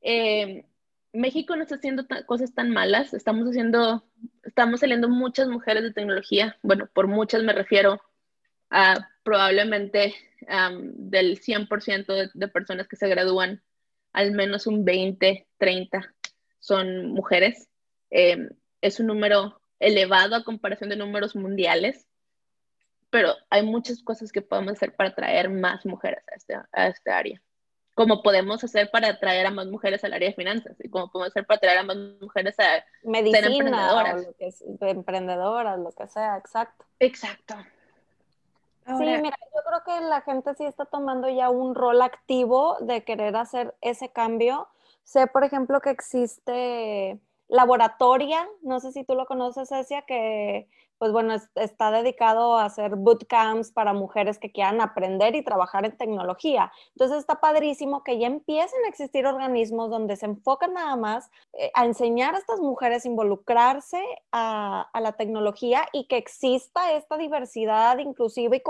[0.00, 0.64] em,
[1.12, 4.04] México no está haciendo cosas tan malas, estamos haciendo,
[4.42, 8.00] estamos saliendo muchas mujeres de tecnología, bueno, por muchas me refiero
[8.70, 10.14] a probablemente
[10.82, 13.62] del 100% de, personas que se gradúan,
[14.12, 16.14] al menos un 20, 30
[16.58, 17.68] son mujeres.
[18.10, 18.48] Em,
[18.80, 22.07] es un número elevado a comparación de números mundiales,
[23.10, 27.10] pero hay muchas cosas que podemos hacer para atraer más mujeres a este, a este
[27.10, 27.42] área
[27.98, 31.32] como podemos hacer para atraer a más mujeres al área de finanzas y cómo podemos
[31.32, 34.24] hacer para atraer a más mujeres a Medicina, ser emprendedoras.
[34.24, 36.84] Lo que emprendedoras, lo que sea, exacto.
[37.00, 37.56] Exacto.
[38.86, 43.02] sí, mira, yo creo que la gente sí está tomando ya un rol activo de
[43.02, 44.68] querer hacer ese cambio.
[45.02, 51.12] Sé, por ejemplo, que existe Laboratoria, no sé si tú lo conoces, Cecia, que pues
[51.12, 56.72] bueno, está dedicado a hacer bootcamps para mujeres que quieran aprender y trabajar en tecnología.
[56.90, 61.70] Entonces está padrísimo que ya empiecen a existir organismos donde se enfocan nada más eh,
[61.74, 67.98] a enseñar a estas mujeres a involucrarse a, la tecnología y que exista esta diversidad
[67.98, 68.62] inclusiva y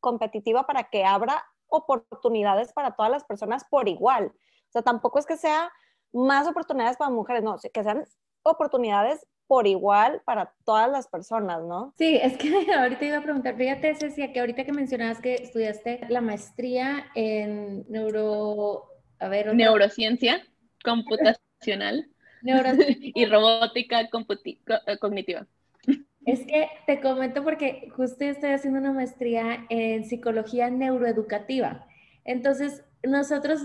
[0.00, 4.32] competitiva para que abra oportunidades para todas las personas por igual.
[4.68, 5.70] O sea, tampoco es que sea
[6.12, 8.04] más oportunidades para mujeres, no, que sean
[8.42, 11.92] oportunidades por igual para todas las personas, ¿no?
[11.98, 16.00] Sí, es que ahorita iba a preguntar, fíjate, Cecilia, que ahorita que mencionabas que estudiaste
[16.08, 18.84] la maestría en neuro...
[19.18, 20.40] A ver, Neurociencia
[20.82, 22.08] computacional
[22.42, 25.46] y robótica eh, cognitiva.
[26.26, 31.86] Es que te comento porque justo estoy haciendo una maestría en psicología neuroeducativa.
[32.24, 33.62] Entonces, nosotros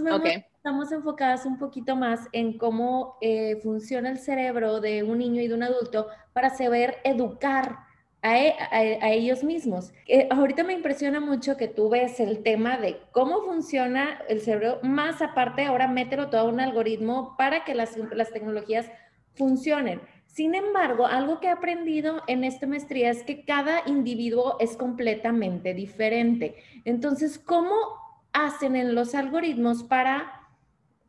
[0.56, 5.48] estamos enfocadas un poquito más en cómo eh, funciona el cerebro de un niño y
[5.48, 7.78] de un adulto para saber educar
[8.21, 9.93] a, e, ellos mismos.
[10.08, 14.80] Eh, ahorita me impresiona mucho que tú ves el tema de cómo funciona el cerebro,
[14.82, 18.89] más aparte ahora mételo todo a un algoritmo para que las, las tecnologías
[19.36, 20.02] funcionen.
[20.26, 25.74] Sin embargo, algo que he aprendido en esta maestría es que cada individuo es completamente
[25.74, 26.56] diferente.
[26.84, 28.04] Entonces, ¿cómo
[28.36, 30.41] hacen en los algoritmos para,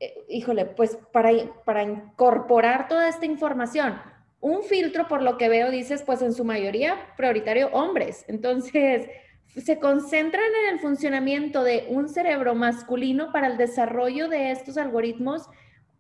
[0.01, 1.31] eh, híjole, pues para,
[1.65, 4.01] para incorporar toda esta información.
[4.41, 8.25] Un filtro, por lo que veo, dices, pues en su mayoría prioritario hombres.
[8.29, 9.09] Entonces,
[9.49, 15.49] se concentran en el funcionamiento de un cerebro masculino para el desarrollo de estos algoritmos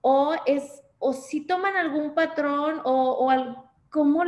[0.02, 4.24] o es o si toman algún patrón o, o cómo,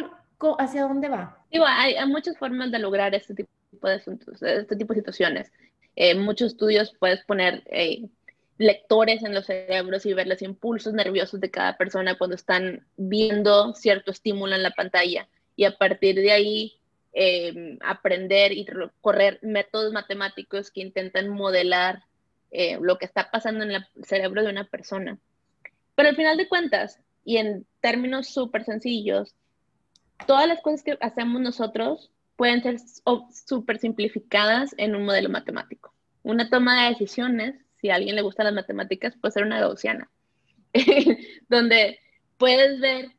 [0.59, 1.39] hacia dónde va.
[1.51, 3.51] Digo, hay, muchas formas de lograr este tipo
[3.83, 5.53] de este tipo de situaciones.
[6.01, 8.09] Eh, muchos estudios puedes poner eh,
[8.57, 13.75] lectores en los cerebros y ver los impulsos nerviosos de cada persona cuando están viendo
[13.75, 16.79] cierto estímulo en la pantalla y a partir de ahí
[17.15, 18.65] em, aprender y
[19.01, 22.05] correr métodos matemáticos que intentan modelar
[22.53, 25.19] eh, lo que está pasando en el cerebro de una persona.
[25.97, 29.35] Pero al final de cuentas, y en términos súper sencillos,
[30.29, 32.79] todas las cosas que hacemos nosotros pueden ser
[33.47, 35.93] súper simplificadas en un modelo matemático.
[36.23, 40.09] Una toma de decisiones, si a alguien le gustan las matemáticas, puede ser una gaussiana,
[41.49, 41.99] donde
[42.37, 43.11] puedes ver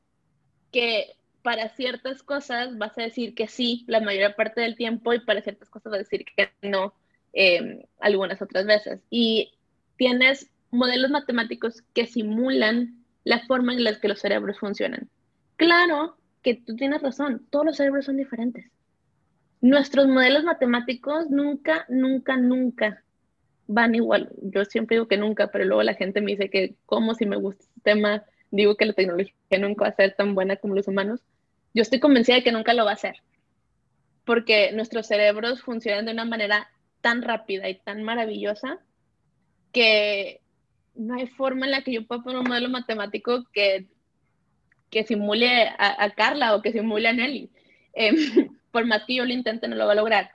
[0.71, 5.19] que para ciertas cosas vas a decir que sí la mayor parte del tiempo y
[5.19, 6.93] para ciertas cosas vas a decir que no
[7.33, 9.01] em, algunas otras veces.
[9.09, 9.51] Y
[9.97, 15.09] tienes modelos matemáticos que simulan la forma en la que los cerebros funcionan.
[15.57, 18.71] Claro que tú tienes razón, todos los cerebros son diferentes
[19.61, 23.03] nuestros modelos matemáticos nunca, nunca, nunca
[23.67, 24.31] van igual.
[24.41, 27.37] Yo siempre digo que nunca, pero luego la gente me dice que como si me
[27.37, 30.87] gusta este tema, digo que la tecnología nunca va a ser tan buena como los
[30.87, 31.21] humanos.
[31.73, 33.17] Yo estoy convencida de que nunca lo va a ser,
[34.25, 36.69] porque nuestros cerebros funcionan de una manera
[37.01, 38.79] tan rápida y tan maravillosa
[39.71, 40.41] que
[40.95, 43.87] no hay forma en la que yo pueda poner un modelo matemático que,
[44.89, 47.51] que simule a, Carla o que simule a Nelly.
[47.93, 50.31] Em, por más que yo lo intente, no lo va a lograr.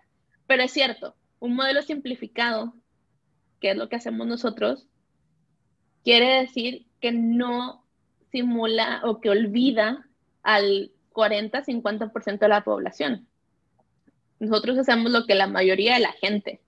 [0.46, 2.74] Pero es cierto, un modelo simplificado,
[3.60, 4.86] que es lo que hacemos nosotros,
[6.02, 7.84] quiere decir que no
[8.30, 10.06] simula o que olvida
[10.42, 13.26] al 40-50% de la población.
[14.40, 16.60] Nosotros hacemos lo que la mayoría de la gente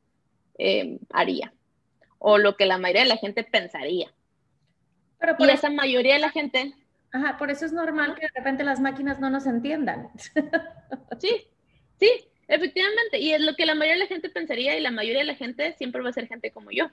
[0.59, 1.53] eh, haría.
[2.19, 4.11] o lo que la mayoría de la gente pensaría.
[5.19, 6.75] Pero por y esa mayoría de la gente...
[7.13, 10.11] Ajá, por eso es normal que de repente las máquinas no nos entiendan.
[11.19, 11.49] Sí,
[11.99, 12.11] sí,
[12.49, 13.19] efectivamente.
[13.19, 15.35] Y es lo que la mayoría de la gente pensaría y la mayoría de la
[15.35, 16.91] gente siempre va a ser gente como yo.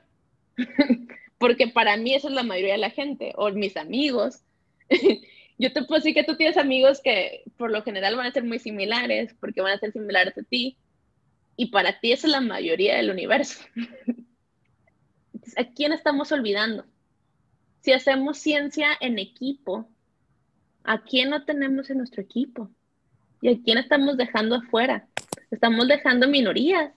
[1.37, 4.43] Porque para mí eso es la mayoría de la gente, o mis amigos.
[5.57, 8.43] yo te puedo decir que tú tienes amigos que por lo general van a ser
[8.43, 10.77] muy similares, porque van a ser similares a ti.
[11.55, 13.63] Y para ti esa es la mayoría del universo.
[15.57, 16.85] ¿A quién estamos olvidando?
[17.81, 19.89] Si hacemos ciencia en equipo,
[20.83, 22.71] ¿a quién no tenemos en nuestro equipo?
[23.43, 25.05] ¿Y a quién estamos dejando afuera?
[25.51, 26.93] Estamos dejando minorías.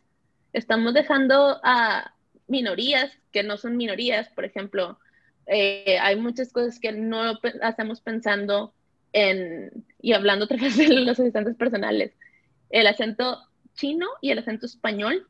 [0.53, 2.15] Estamos dejando a
[2.47, 4.29] minorías que no son minorías.
[4.29, 4.97] Por ejemplo,
[5.47, 8.73] eh, hay muchas cosas que no hacemos pensando
[9.13, 12.13] en, y hablando otra vez de los asistentes personales.
[12.71, 13.41] El acento
[13.75, 15.27] chino y el acento español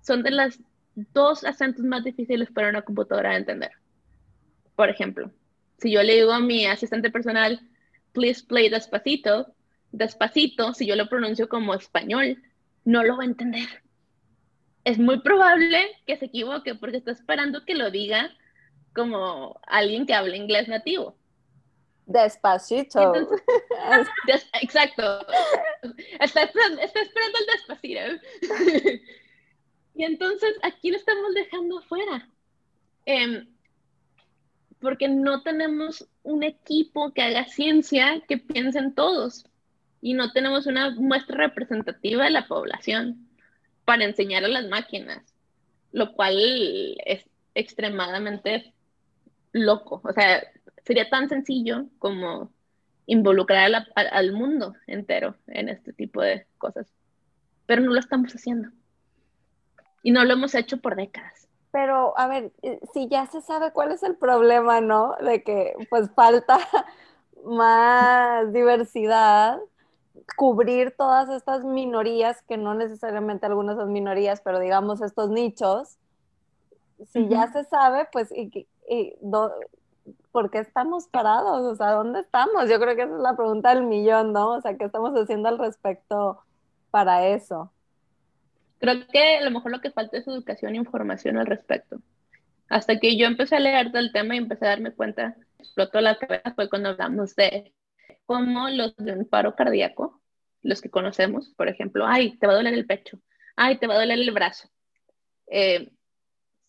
[0.00, 0.60] son de las
[0.94, 3.72] dos acentos más difíciles para una computadora de entender.
[4.76, 5.32] Por ejemplo,
[5.78, 7.60] si yo le digo a mi asistente personal,
[8.12, 9.52] please play despacito,
[9.94, 12.42] despacito, si yo lo pronuncio como español,
[12.84, 13.82] no lo va a entender.
[14.84, 18.30] Es muy probable que se equivoque porque está esperando que lo diga
[18.94, 21.16] como alguien que habla inglés nativo.
[22.06, 23.12] Despacito.
[24.60, 25.26] exacto.
[26.20, 28.00] Está, esperando el despacito.
[29.94, 32.28] y entonces, aquí lo estamos dejando afuera.
[33.06, 33.48] Em,
[34.80, 39.46] porque no tenemos un equipo que haga ciencia que piense en todos.
[40.04, 43.26] Y no tenemos una muestra representativa de la población
[43.86, 45.24] para enseñar a las máquinas.
[45.92, 46.36] Lo cual
[47.06, 48.74] es extremadamente
[49.52, 50.02] loco.
[50.04, 50.42] O sea,
[50.84, 52.52] sería tan sencillo como
[53.06, 56.86] involucrar al mundo entero en este tipo de cosas.
[57.64, 58.68] Pero no lo estamos haciendo.
[60.02, 61.48] Y no lo hemos hecho por décadas.
[61.72, 65.16] Pero, a ver, eh, si ya se sabe cuál es el problema, ¿no?
[65.24, 66.58] De que pues falta
[67.46, 69.60] más diversidad,
[70.36, 75.98] cubrir todas estas minorías, que no necesariamente algunas son minorías, pero digamos estos nichos,
[77.06, 79.16] si ya se sabe, pues, y, y
[80.32, 81.62] ¿por qué estamos parados?
[81.62, 82.68] O sea, ¿dónde estamos?
[82.68, 84.52] Yo creo que esa es la pregunta del millón, ¿no?
[84.52, 86.40] O sea, ¿qué estamos haciendo al respecto
[86.90, 87.72] para eso?
[88.78, 92.00] Creo que a lo mejor lo que falta es educación e información al respecto.
[92.68, 96.18] Hasta que yo empecé a leer del tema y empecé a darme cuenta, explotó la
[96.18, 97.72] cabeza, fue cuando hablamos de
[98.26, 100.20] cómo los de un paro cardíaco,
[100.62, 103.20] los que conocemos, por ejemplo, ay, te va a doler el pecho,
[103.56, 104.68] ay, te va a doler el brazo,
[105.46, 105.90] eh,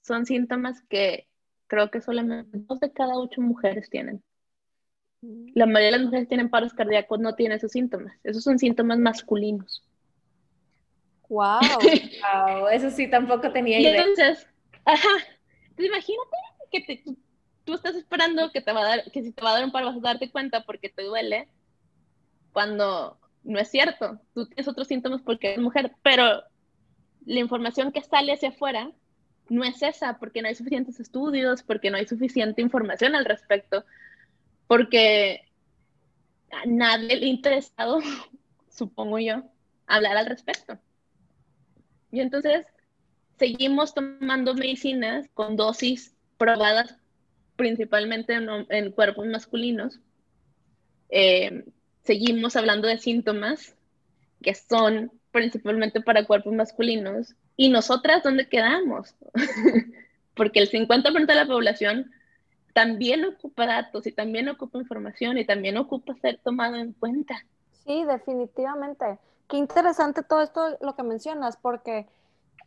[0.02, 1.28] son síntomas que
[1.68, 4.24] creo que solamente dos de cada ocho mujeres tienen.
[5.22, 5.52] Mm.
[5.56, 8.14] La mayoría de las mujeres que tienen paros cardíacos no tienen esos síntomas.
[8.24, 9.84] Esos son síntomas masculinos.
[11.28, 11.60] Wow,
[12.72, 14.04] eso sí tampoco tenía idea.
[14.04, 14.48] Entonces,
[14.86, 15.10] ajá,
[15.78, 16.38] imagínate
[16.72, 17.04] que
[17.66, 19.72] tú, estás esperando que te va a dar, que si te va a dar un
[19.72, 21.48] paro vas a darte cuenta porque te duele,
[22.54, 24.20] cuando no es cierto.
[24.34, 26.44] Tú tienes otros síntomas porque eres mujer, pero
[27.26, 28.92] la información que sale hacia afuera
[29.50, 33.86] no es esa, porque no hay suficientes estudios, porque no hay suficiente información al respecto,
[34.68, 35.42] porque
[36.52, 38.00] a nadie le ha interesado,
[38.70, 39.44] supongo yo,
[39.88, 40.80] hablar al respecto.
[42.12, 42.66] Y entonces
[43.38, 46.98] seguimos tomando medicinas con dosis probadas
[47.56, 50.00] principalmente en, cuerpos masculinos.
[51.10, 51.66] Eh,
[52.04, 53.76] seguimos hablando de síntomas
[54.42, 59.16] que son principalmente para cuerpos masculinos ¿Y nosotras dónde quedamos?
[60.36, 62.12] Porque el 50% de la población
[62.74, 67.36] también ocupa datos y también ocupa información y también ocupa ser tomado en cuenta.
[67.86, 69.18] Sí, definitivamente.
[69.48, 72.08] Qué interesante todo esto lo que mencionas, porque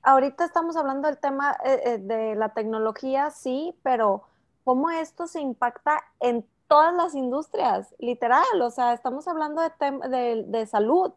[0.02, 4.22] ahorita estamos hablando del tema eh, eh, de la tecnología, sí, pero
[4.68, 9.70] cómo esto se impacta en todas las industrias, literal, o sea, estamos hablando de,
[10.10, 11.10] de, de salud,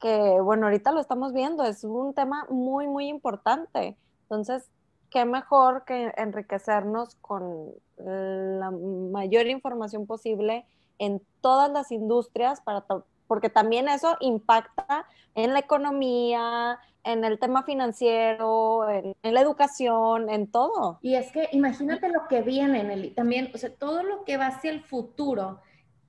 [0.00, 3.98] que bueno, ahorita lo estamos viendo, es un tema muy, muy importante.
[4.22, 4.70] Entonces,
[5.10, 10.64] qué mejor que enriquecernos con la mayor información posible
[10.98, 12.86] en todas las industrias para
[13.26, 15.04] porque también eso impacta
[15.34, 20.98] en la economía, en el tema financiero, en, la educación, en todo.
[21.00, 24.36] Y es que imagínate lo que viene, en el también, o sea, todo lo que
[24.36, 25.60] va hacia el futuro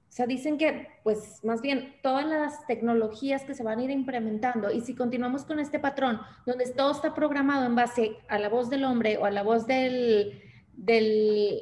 [0.09, 3.91] o sea, dicen que, pues, más bien, todas las tecnologías que se van a ir
[3.91, 8.49] implementando, y si continuamos con este patrón, donde todo está programado en base a la
[8.49, 10.41] voz del hombre o a la voz del...
[10.73, 11.61] del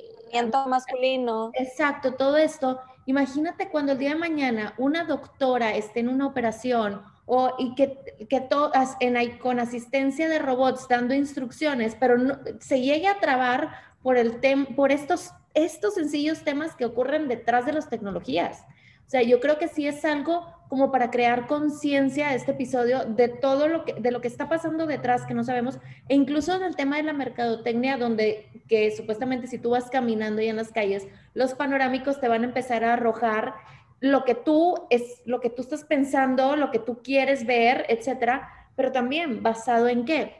[0.70, 1.52] masculino.
[1.54, 2.80] Exacto, todo esto.
[3.06, 7.98] Imagínate cuando el día de mañana una doctora esté en una operación o, y que,
[8.30, 13.72] que todas en, con asistencia de robots dando instrucciones, pero no, se llegue a trabar
[14.04, 14.40] por, el
[14.76, 18.64] por estos, estos sencillos temas que ocurren detrás de las tecnologías.
[19.08, 23.28] O sea, yo creo que sí es algo como para crear conciencia este episodio de
[23.28, 25.78] todo lo que, de lo que está pasando detrás que no sabemos,
[26.10, 30.42] e incluso en el tema de la mercadotecnia, donde que supuestamente si tú vas caminando
[30.42, 33.54] y en las calles, los panorámicos te van a empezar a arrojar
[34.00, 38.50] lo que tú es, lo que tú estás pensando, lo que tú quieres ver, etcétera,
[38.76, 40.36] pero también basado en qué,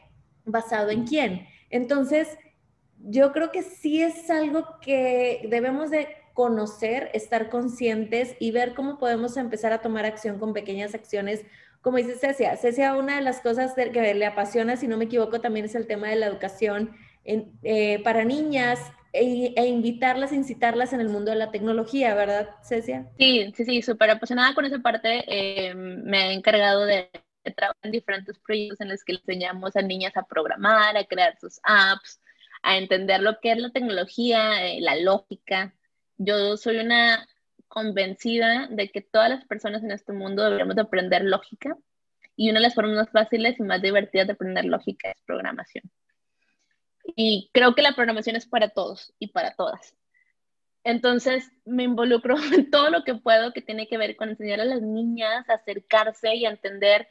[0.46, 1.48] basado en quién.
[1.70, 2.38] Entonces,
[3.00, 8.98] yo creo que sí es algo que debemos de conocer, estar conscientes y ver cómo
[8.98, 11.46] podemos empezar a tomar acción con pequeñas acciones.
[11.82, 15.40] Como dice Cecia, Cecia, una de las cosas que le apasiona, si no me equivoco,
[15.40, 18.80] también es el tema de la educación eh, para niñas
[19.20, 23.08] e, e, invitarlas, incitarlas en el mundo de la tecnología, ¿verdad, Cecia?
[23.18, 25.24] Sí, sí, sí, súper apasionada con esa parte.
[25.28, 27.10] Eh, me he encargado de,
[27.56, 31.60] trabajar en diferentes proyectos en los que enseñamos a niñas a programar, a crear sus
[31.64, 32.20] apps,
[32.64, 35.76] a entender lo que es la tecnología, eh, la lógica,
[36.18, 37.28] yo soy una
[37.68, 41.78] convencida de que todas las personas en este mundo deberíamos de aprender lógica
[42.36, 45.84] y una de las formas más fáciles y más divertidas de aprender lógica es programación.
[47.16, 49.96] Y creo que la programación es para todos y para todas.
[50.84, 54.66] Entonces me involucro en todo lo que puedo que tiene que ver con enseñar a
[54.66, 57.08] las niñas a acercarse y a entender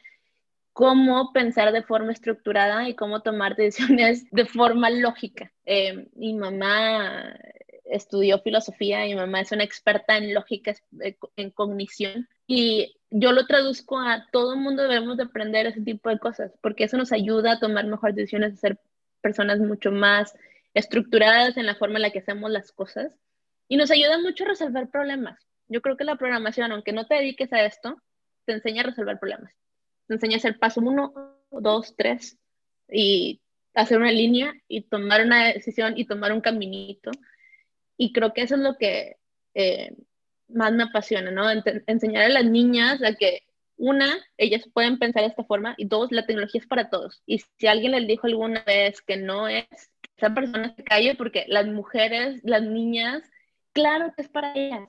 [0.73, 5.53] cómo pensar de forma estructurada y cómo tomar decisiones de forma lógica.
[5.65, 7.35] Eh, mi mamá
[7.85, 12.29] estudió filosofía mi mamá es una experta en lógica, eh, en cognición.
[12.47, 16.53] Y yo lo traduzco a todo el mundo debemos de aprender ese tipo de cosas,
[16.61, 18.79] porque eso nos ayuda a tomar mejores decisiones, a ser
[19.25, 20.35] personas mucho más
[20.75, 23.11] estructuradas en la forma en la que hacemos las cosas.
[23.69, 25.41] Y nos ayuda mucho a resolver problemas.
[25.69, 27.97] Yo creo que la programación, aunque no te dediques a esto,
[28.45, 29.55] te enseña a resolver problemas.
[30.07, 31.15] Te enseña a hacer paso uno,
[31.51, 32.37] dos, tres,
[32.91, 33.41] y
[33.75, 37.11] hacer una línea y tomar una decisión y tomar un caminito
[37.97, 39.17] y creo que eso es lo que
[39.55, 39.95] eh,
[40.49, 41.45] más me apasiona, ¿no?
[41.87, 43.43] enseñar a las niñas a que,
[43.77, 47.23] una, ellas pueden pensar de esta forma, y dos, la tecnología es para todos.
[47.27, 49.67] Y si alguien les dijo alguna vez que no es,
[50.17, 53.23] esa persona se calle porque las mujeres, las niñas,
[53.73, 54.89] claro que es para ellas.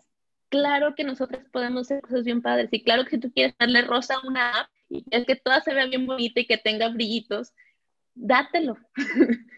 [0.50, 2.69] Claro que nosotros podemos hacer cosas bien padres.
[2.71, 5.62] Y claro que si tú quieres darle rosa a una app y es que toda
[5.62, 7.52] se vea bien bonita y que tenga brillitos,
[8.13, 8.78] dátelo.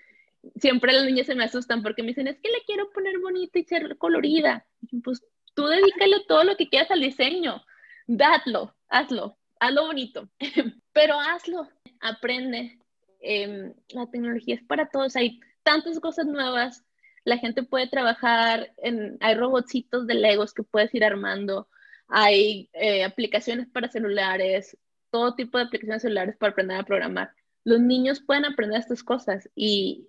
[0.56, 3.60] siempre las niñas se me asustan porque me dicen, es que le quiero poner bonita
[3.60, 4.66] y ser colorida.
[5.04, 5.22] pues
[5.54, 7.64] tú dedícale todo lo que quieras al diseño,
[8.06, 10.30] dadlo, hazlo, hazlo bonito,
[10.94, 11.68] pero hazlo,
[12.00, 12.80] aprende.
[13.20, 16.86] Em, la tecnología es para todos, hay tantas cosas nuevas,
[17.24, 21.68] la gente puede trabajar en, hay robotcitos de Legos que puedes ir armando,
[22.08, 24.78] hay eh, aplicaciones para celulares,
[25.10, 27.32] todo tipo de aplicaciones celulares para aprender a programar.
[27.64, 30.08] Los niños pueden aprender estas cosas y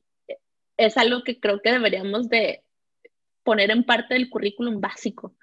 [0.77, 2.63] es algo que creo que deberíamos de
[3.43, 5.35] poner en parte del currículum básico,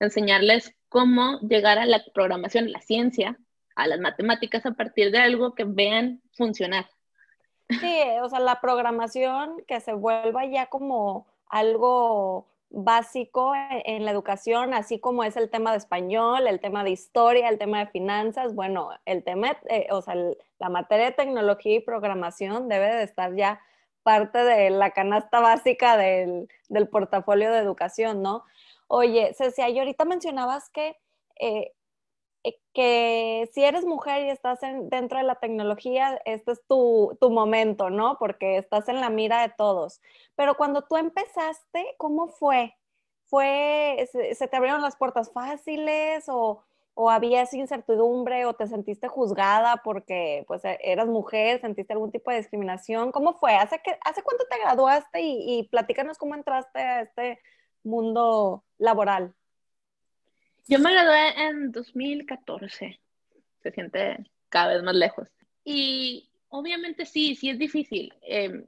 [0.00, 3.38] enseñarles cómo llegar a la programación, la ciencia,
[3.74, 6.90] a las matemáticas a partir de algo que vean funcionar.
[7.70, 13.52] Sí, o sea, la programación que se vuelva ya como algo básico
[13.84, 17.58] en la educación, así como es el tema de español, el tema de historia, el
[17.58, 20.14] tema de finanzas, bueno, el tema, eh, o sea,
[20.58, 23.60] la materia de tecnología y programación debe de estar ya
[24.02, 26.48] parte de la canasta básica del,
[26.90, 28.44] portafolio de educación, ¿no?
[28.92, 30.96] Oye, Cecia, y ahorita mencionabas que,
[31.40, 31.72] eh,
[32.44, 37.30] eh, que si eres mujer y estás dentro de la tecnología, este es tu, tu,
[37.30, 38.18] momento, ¿no?
[38.18, 40.00] Porque estás en la mira de todos.
[40.36, 42.76] Pero cuando tú empezaste, ¿cómo fue?
[43.26, 49.08] ¿Fue, se te abrieron las puertas fáciles o, o había esa incertidumbre o te sentiste
[49.08, 53.12] juzgada porque pues e, eras mujer, sentiste algún tipo de discriminación?
[53.12, 53.54] ¿Cómo fue?
[53.56, 57.40] ¿Hace, que, hace cuánto te graduaste y, y platícanos cómo entraste a este
[57.84, 59.34] mundo laboral?
[60.66, 63.00] Yo me gradué en 2014,
[63.62, 65.28] se siente cada vez más lejos.
[65.64, 68.12] Y obviamente sí, sí es difícil.
[68.22, 68.66] Em,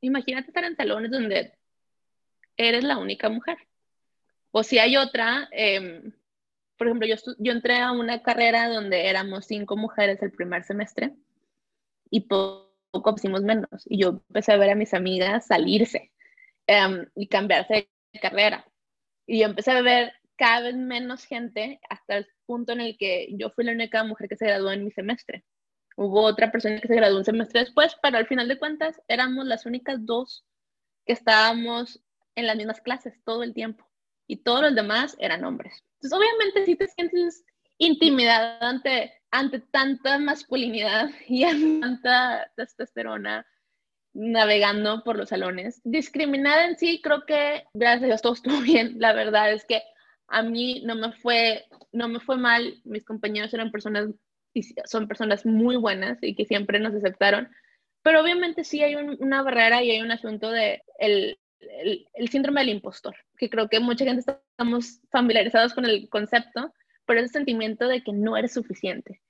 [0.00, 1.52] imagínate estar en salones donde
[2.56, 3.58] eres la única mujer.
[4.50, 6.02] O si hay otra, eh,
[6.76, 11.14] por ejemplo, yo, yo entré a una carrera donde éramos cinco mujeres el primer semestre
[12.10, 13.68] y poco, pusimos menos.
[13.86, 16.12] Y yo empecé a ver a mis amigas salirse
[16.66, 18.66] em, y cambiarse de carrera.
[19.26, 23.28] Y yo empecé a ver cada vez menos gente hasta el punto en el que
[23.32, 25.44] yo fui la única mujer que se graduó en mi semestre.
[25.96, 29.46] Hubo otra persona que se graduó un semestre después, pero al final de cuentas éramos
[29.46, 30.44] las únicas dos
[31.06, 32.02] que estábamos
[32.34, 33.88] en las mismas clases todo el tiempo
[34.26, 35.82] y todos los demás eran hombres.
[35.94, 37.44] Entonces, obviamente, si te sientes
[37.78, 41.44] intimidada ante ante tanta masculinidad y
[41.80, 43.46] tanta testosterona
[44.16, 45.80] navegando por los salones.
[45.84, 48.94] Discriminada en sí, creo que gracias a Dios todo estuvo bien.
[48.98, 49.82] La verdad es que
[50.28, 52.80] a mí no me fue, no me fue mal.
[52.84, 54.08] Mis compañeros eran personas,
[54.86, 57.48] son personas muy buenas y que siempre nos aceptaron.
[58.02, 62.60] Pero obviamente sí hay una barrera y hay un asunto de el, el, el, síndrome
[62.60, 66.72] del impostor, que creo que mucha gente estamos familiarizados con el concepto,
[67.04, 69.20] pero ese sentimiento de que no eres suficiente.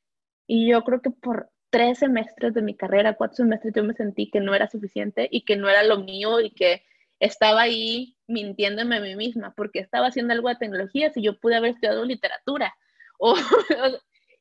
[0.47, 4.31] Y yo creo que por tres semestres de mi carrera, cuatro semestres, yo me sentí
[4.31, 6.83] que no era suficiente y que no era lo mío y que
[7.21, 11.57] estaba ahí mintiéndome a mí misma porque estaba haciendo algo de tecnología si yo pude
[11.57, 12.75] haber estudiado literatura.
[13.19, 13.35] O,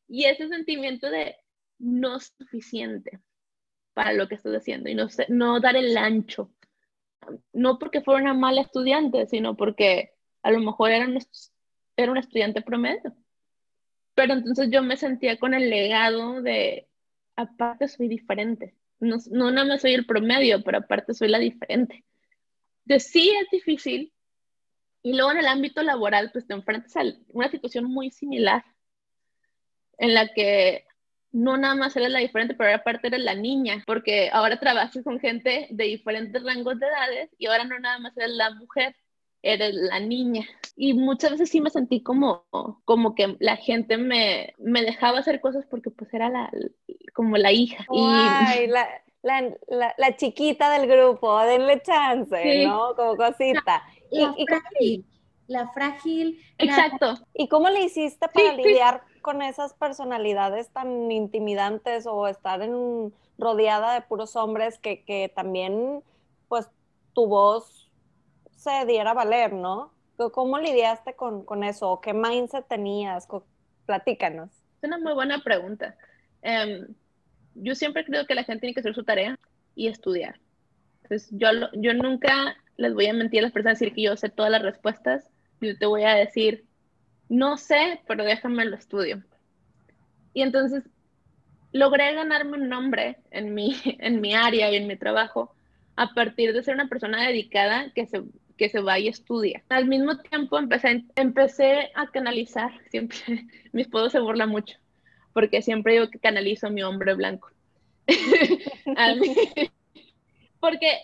[0.10, 1.38] y ese sentimiento de
[1.80, 3.22] no suficiente
[3.94, 6.52] para lo que estoy haciendo y no, no dar el ancho.
[7.54, 10.12] No porque fuera una mala estudiante, sino porque
[10.44, 11.18] a lo mejor era un,
[11.96, 13.16] era un estudiante promedio.
[14.14, 16.90] Pero entonces yo me sentía con el legado de,
[17.36, 18.76] aparte soy diferente.
[19.00, 22.04] No, no nada más soy el promedio, pero aparte soy la diferente.
[22.86, 24.14] De sí es difícil.
[25.04, 28.64] Y luego en el ámbito laboral, pues te enfrentas a una situación muy similar,
[29.98, 30.86] en la que
[31.32, 35.20] no nada más eres la diferente, pero aparte eres la niña, porque ahora trabajas con
[35.20, 38.96] gente de diferentes rangos de edades y ahora no nada más eres la mujer,
[39.46, 40.46] eres la niña.
[40.76, 42.46] Y muchas veces sí me sentí como,
[42.84, 46.52] como que la gente me, me dejaba hacer cosas porque pues era la,
[47.14, 47.86] como la hija.
[47.92, 48.68] y...
[48.68, 48.88] la,
[49.22, 52.96] la, la, chiquita del grupo, denle chance, ¿no?
[52.96, 53.84] Como cosita.
[54.12, 55.06] La, y, frágil,
[55.48, 56.40] la frágil.
[56.60, 57.16] Exacto.
[57.34, 63.96] ¿Y cómo le hiciste para lidiar con esas personalidades tan intimidantes o estar en, rodeada
[63.96, 66.04] de puros hombres que, que también,
[66.48, 66.70] pues,
[67.14, 67.85] tu voz
[68.56, 69.92] se diera a valer, ¿no?
[70.34, 72.00] ¿Cómo lidiaste con, con eso?
[72.02, 73.28] ¿Qué mindset tenías?
[73.86, 74.50] Platícanos.
[74.82, 75.96] Es una muy buena pregunta.
[76.42, 76.88] Em,
[77.56, 79.38] yo siempre creo que la gente tiene que hacer su tarea
[79.76, 80.40] y estudiar.
[81.04, 84.30] Entonces, yo, yo nunca les voy a mentir a las personas decir que yo sé
[84.30, 85.30] todas las respuestas.
[85.62, 86.66] Yo te voy a decir,
[87.30, 89.24] no sé, pero déjame lo estudio.
[90.34, 90.84] Y entonces
[91.72, 95.54] logré ganarme un nombre en mi, en mi área y en mi trabajo
[95.98, 98.22] a partir de ser una persona dedicada que se,
[98.58, 99.64] que se va y estudia.
[99.70, 104.78] Al mismo tiempo empecé, empecé a canalizar, siempre mi esposo se burla mucho,
[105.34, 107.50] porque siempre digo que canalizo a mi hombre blanco.
[110.60, 110.98] porque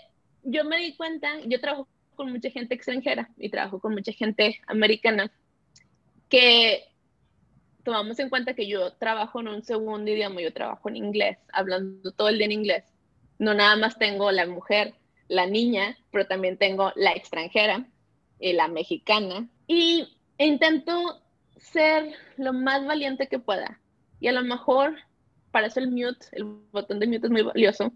[0.43, 4.59] yo me di cuenta, yo trabajo con mucha gente extranjera y trabajo con mucha gente
[4.67, 5.31] americana
[6.29, 6.83] que
[7.83, 12.11] tomamos en cuenta que yo trabajo en un segundo idioma, yo trabajo en inglés, hablando
[12.11, 12.85] todo el día en inglés.
[13.39, 14.93] No nada más tengo la mujer,
[15.31, 17.87] la niña, pero también tengo la extranjera
[18.37, 19.47] y la mexicana.
[19.65, 21.21] Y intento
[21.55, 23.79] ser lo más valiente que pueda.
[24.19, 24.97] Y a lo mejor,
[25.51, 27.93] para eso el mute, el botón de mute es muy valioso.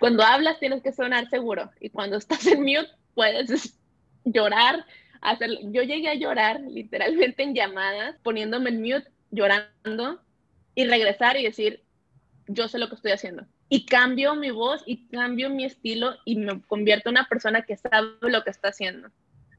[0.00, 1.70] Cuando hablas tienes que sonar seguro.
[1.78, 3.78] Y cuando estás en mute puedes
[4.24, 4.84] llorar,
[5.20, 10.20] hacer, yo llegué a llorar literalmente en llamadas, poniéndome en mute, llorando
[10.74, 11.84] y regresar y decir,
[12.48, 13.46] yo sé lo que estoy haciendo.
[13.68, 17.76] Y cambio mi voz y cambio mi estilo y me convierto en una persona que
[17.76, 19.08] sabe lo que está haciendo.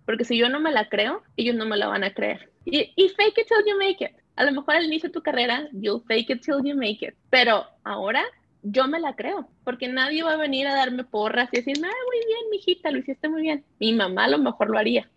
[0.06, 2.52] Porque si yo no me la creo, ellos no me la van a creer.
[2.66, 4.12] Y, y fake it till you make it.
[4.36, 7.14] A lo mejor al inicio de tu carrera, you'll fake it till you make it.
[7.30, 8.24] Pero ahora
[8.64, 12.06] yo me la creo, porque nadie va a venir a darme porras y decirme, ah,
[12.08, 13.64] muy bien, mijita, lo hiciste muy bien.
[13.80, 15.10] Mi mamá a lo mejor lo haría,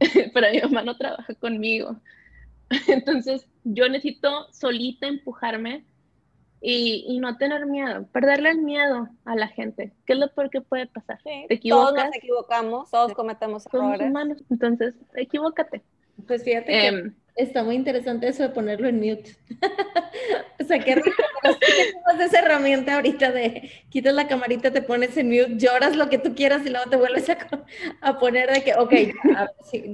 [0.34, 1.96] pero mi mamá no trabaja conmigo.
[2.88, 5.84] Entonces, yo necesito solita empujarme
[6.62, 10.60] y, no tener miedo, perderle el miedo a la gente, ¿Qué es lo peor que
[10.60, 11.18] puede pasar.
[11.22, 11.88] te equivocas.
[11.88, 14.08] Todos nos equivocamos, todos cometemos errores.
[14.08, 15.82] Humanos, entonces, equivócate.
[16.26, 19.36] Pues fíjate que em, está muy interesante eso de ponerlo en mute.
[20.60, 21.10] o sea, qué rico.
[22.20, 26.34] esa herramienta ahorita de quitas la camarita, te pones en mute, lloras lo que tú
[26.34, 27.38] quieras y luego te vuelves a,
[28.02, 28.92] a poner de que, ok,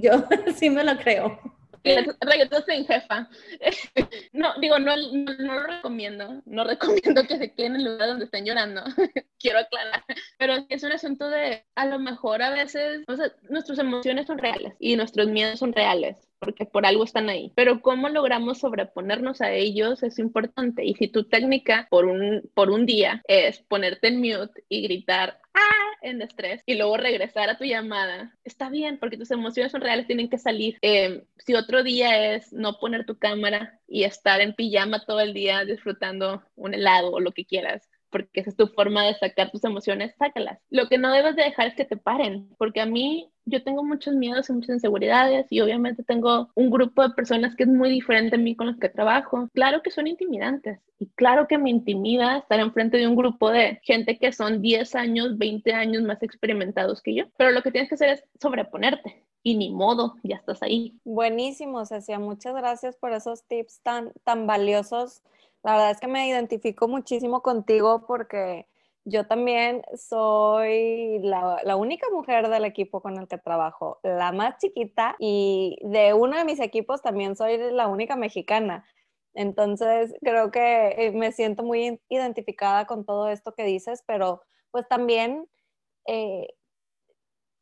[0.03, 0.25] yo
[0.57, 1.39] sí me lo creo
[1.85, 3.29] en jefa.
[4.33, 6.43] No, digo, no, no, lo recomiendo.
[6.45, 8.83] No recomiendo que se queden en el lugar donde estén llorando.
[9.39, 10.05] Quiero aclarar.
[10.39, 14.39] Pero es un asunto de, a lo mejor a veces, o sea, nuestras emociones son
[14.39, 17.53] reales y nuestros miedos son reales porque por algo están ahí.
[17.57, 20.85] Pero cómo logramos sobreponernos a ellos es importante.
[20.85, 25.41] Y si tu técnica por un, por un día es ponerte en mute y gritar,
[26.03, 30.07] en estrés y luego regresar a tu llamada, está bien porque tus emociones son reales,
[30.07, 30.79] tienen que salir.
[30.83, 35.35] Em, si otro día es no poner tu cámara y estar en pijama todo el
[35.35, 39.51] día disfrutando un helado o lo que quieras, porque esa es tu forma de sacar
[39.51, 40.59] tus emociones, sácalas.
[40.71, 43.85] Lo que no debes de dejar es que te paren, porque a mí yo tengo
[43.85, 47.91] muchos miedos y muchas inseguridades y obviamente tengo un grupo de personas que es muy
[47.91, 49.49] diferente a mí con los que trabajo.
[49.55, 53.81] Claro que son intimidantes y claro que me intimida estar enfrente de un grupo de
[53.83, 57.89] gente que son 10 años, 20 años más experimentados que yo, pero lo que tienes
[57.89, 60.99] que hacer es sobreponerte y ni modo, ya estás ahí.
[61.05, 62.19] Buenísimo, Cecia.
[62.19, 65.23] Muchas gracias por esos tips tan, tan valiosos.
[65.67, 68.69] La verdad es que me identifico muchísimo contigo porque
[69.05, 74.59] yo también soy la, la, única mujer del equipo con el que trabajo, la más
[74.59, 78.85] chiquita y de uno de mis equipos también soy la única mexicana.
[79.35, 84.87] Entonces creo que eh, me siento muy identificada con todo esto que dices, pero pues
[84.87, 85.49] también
[86.07, 86.47] eh,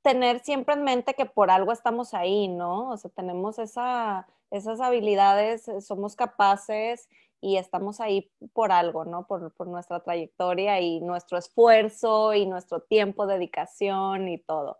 [0.02, 2.90] tener siempre en mente que por algo estamos ahí, ¿no?
[2.90, 7.08] O sea, tenemos esa, esas habilidades, somos capaces
[7.44, 9.26] y estamos ahí por algo, ¿no?
[9.26, 14.78] Por, por, nuestra trayectoria y nuestro esfuerzo y nuestro tiempo, dedicación y todo.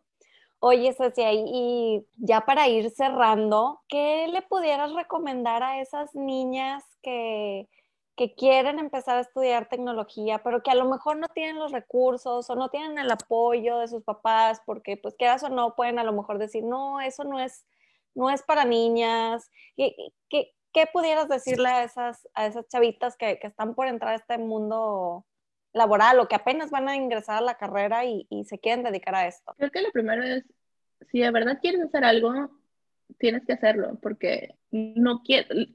[0.61, 7.69] Oye, Ceci, y ya para ir cerrando, ¿qué le pudieras recomendar a esas niñas que,
[8.17, 12.49] que quieren empezar a estudiar tecnología, pero que a lo mejor no tienen los recursos
[12.49, 16.05] o no tienen el apoyo de sus papás, porque pues quieras o no, pueden a
[16.05, 17.67] lo mejor decir, no, eso no es,
[18.15, 19.51] no es para niñas.
[19.77, 19.95] ¿Qué,
[20.31, 24.17] qué, qué pudieras decirle a esas, a esas chavitas que, que, están por entrar a
[24.17, 25.25] este mundo
[25.73, 29.15] laboral o que apenas van a ingresar a la carrera y, y se quieren dedicar
[29.15, 29.55] a esto?
[29.57, 30.45] Creo que lo primero es,
[31.11, 32.51] si de verdad quieres hacer algo,
[33.19, 35.23] tienes que hacerlo, porque no,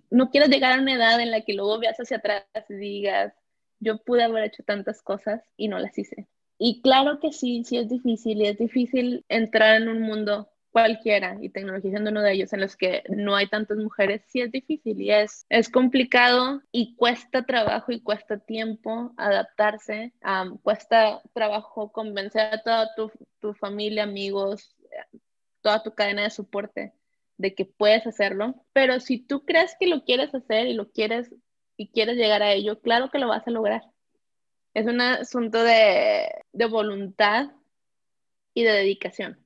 [0.09, 3.33] no quieres llegar a una edad en la que luego veas hacia atrás y digas,
[3.79, 6.27] yo pude haber hecho tantas cosas y no las hice.
[6.57, 10.49] Y claro que sí, sí es difícil y es difícil entrar en un mundo
[10.81, 14.41] cualquiera y tecnología siendo uno de ellos en los que no hay tantas mujeres, sí
[14.41, 20.13] es difícil y es, es complicado y cuesta trabajo y cuesta tiempo adaptarse,
[20.63, 24.75] cuesta trabajo convencer a toda tu, tu familia, amigos,
[25.61, 26.93] toda tu cadena de soporte
[27.37, 31.33] de que puedes hacerlo, pero si tú crees que lo quieres hacer y lo quieres
[31.77, 33.83] y quieres llegar a ello, claro que lo vas a lograr.
[34.73, 37.51] Es un asunto de, de voluntad
[38.53, 39.39] y de dedicación.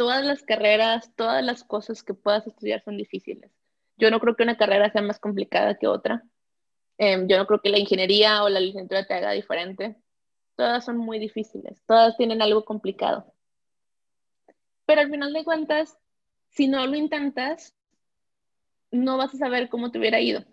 [0.00, 3.52] Todas las carreras, todas las cosas que puedas estudiar son difíciles.
[3.98, 6.24] Yo no creo que una carrera sea más complicada que otra.
[6.96, 9.96] Em, yo no creo que la ingeniería o la licenciatura te haga diferente.
[10.56, 13.34] Todas son muy difíciles, todas tienen algo complicado.
[14.86, 15.98] Pero al final de cuentas,
[16.48, 17.76] si no lo intentas,
[18.90, 20.46] no vas a saber cómo te hubiera ido.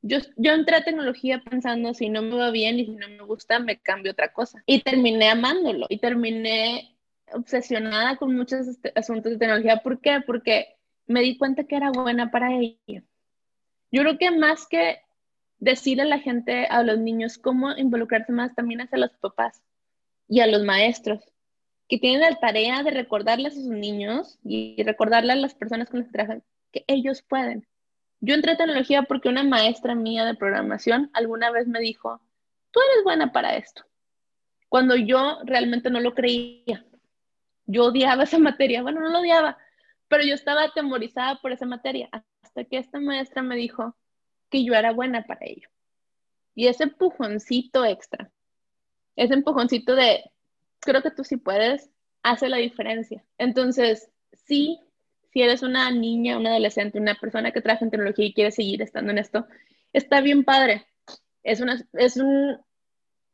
[0.00, 3.22] Yo, yo entré a tecnología pensando si no me va bien y si no me
[3.24, 4.62] gusta, me cambio otra cosa.
[4.64, 6.97] Y terminé amándolo y terminé
[7.32, 9.78] obsesionada con muchos este, asuntos de tecnología.
[9.82, 10.20] ¿Por qué?
[10.26, 10.76] Porque
[11.06, 13.02] me di cuenta que era buena para ello.
[13.90, 14.98] Yo creo que más que
[15.58, 19.62] decirle a la gente, a los niños, cómo involucrarse más, también hacia los papás
[20.28, 21.22] y a los maestros
[21.88, 26.00] que tienen la tarea de recordarles a sus niños y recordarle a las personas con
[26.00, 27.66] las que trabajan que ellos pueden.
[28.20, 32.20] Yo entré a tecnología porque una maestra mía de programación alguna vez me dijo,
[32.70, 33.84] tú eres buena para esto.
[34.68, 36.84] Cuando yo realmente no lo creía.
[37.68, 38.82] Yo odiaba esa materia.
[38.82, 39.58] Bueno, no lo odiaba,
[40.08, 42.08] pero yo estaba atemorizada por esa materia
[42.42, 43.94] hasta que esta maestra me dijo
[44.50, 45.68] que yo era buena para ello.
[46.54, 48.32] Y ese empujoncito extra,
[49.14, 50.24] ese empujoncito de
[50.80, 51.90] creo que tú sí puedes,
[52.22, 53.22] hace la diferencia.
[53.36, 54.80] Entonces, sí,
[55.32, 58.80] si eres una niña, una adolescente, una persona que trabaja en tecnología y quiere seguir
[58.82, 59.46] estando en esto,
[59.92, 60.86] está bien padre.
[61.42, 62.58] Es, una, es un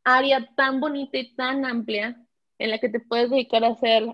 [0.03, 2.21] área tan bonita y tan amplia
[2.59, 4.05] en la que te puedes dedicar a hacer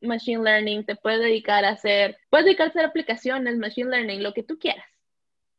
[0.00, 4.32] machine learning, te puedes dedicar a hacer, puedes dedicar a hacer aplicaciones, machine learning, lo
[4.32, 4.86] que tú quieras.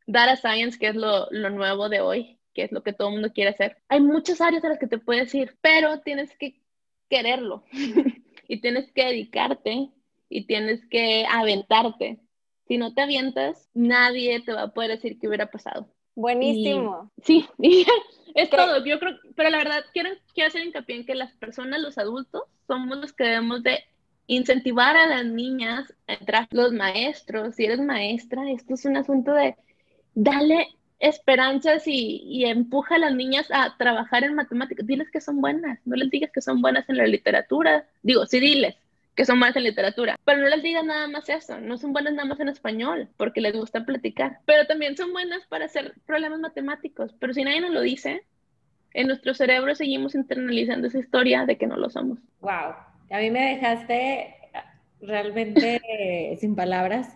[0.06, 3.14] Data science, que es lo, lo nuevo de hoy, que es lo que todo el
[3.14, 3.76] mundo quiere hacer.
[3.88, 6.60] Hay muchas áreas a las que te puedes ir, pero tienes que
[7.08, 7.64] quererlo
[8.48, 9.90] y tienes que dedicarte
[10.28, 12.20] y tienes que aventarte.
[12.66, 15.88] Si no te avientas, nadie te va a poder decir qué hubiera pasado.
[16.14, 17.10] Buenísimo.
[17.22, 17.48] sí,
[18.34, 18.84] es todo.
[18.84, 22.42] Yo creo, pero la verdad quiero, quiero hacer hincapié en que las personas, los adultos,
[22.66, 23.84] somos los que debemos de
[24.30, 26.46] incentivar a las niñas entrar.
[26.50, 29.56] Los maestros, si eres maestra, esto es un asunto de
[30.14, 30.68] darle
[31.00, 34.86] esperanzas y, y, empuja a las niñas a trabajar en matemáticas.
[34.86, 37.86] Diles que son buenas, no les digas que son buenas en la literatura.
[38.02, 38.76] Digo, sí diles
[39.16, 41.58] que son buenas en literatura, pero no les digas nada más eso.
[41.60, 44.38] No son buenas nada más en español, porque les gusta platicar.
[44.46, 47.12] Pero también son buenas para hacer problemas matemáticos.
[47.18, 48.22] Pero si nadie nos lo dice,
[48.92, 52.18] en nuestro cerebro seguimos internalizando esa historia de que no lo somos.
[52.40, 52.74] Wow,
[53.10, 54.34] a mí me dejaste
[55.00, 55.80] realmente
[56.40, 57.08] sin palabras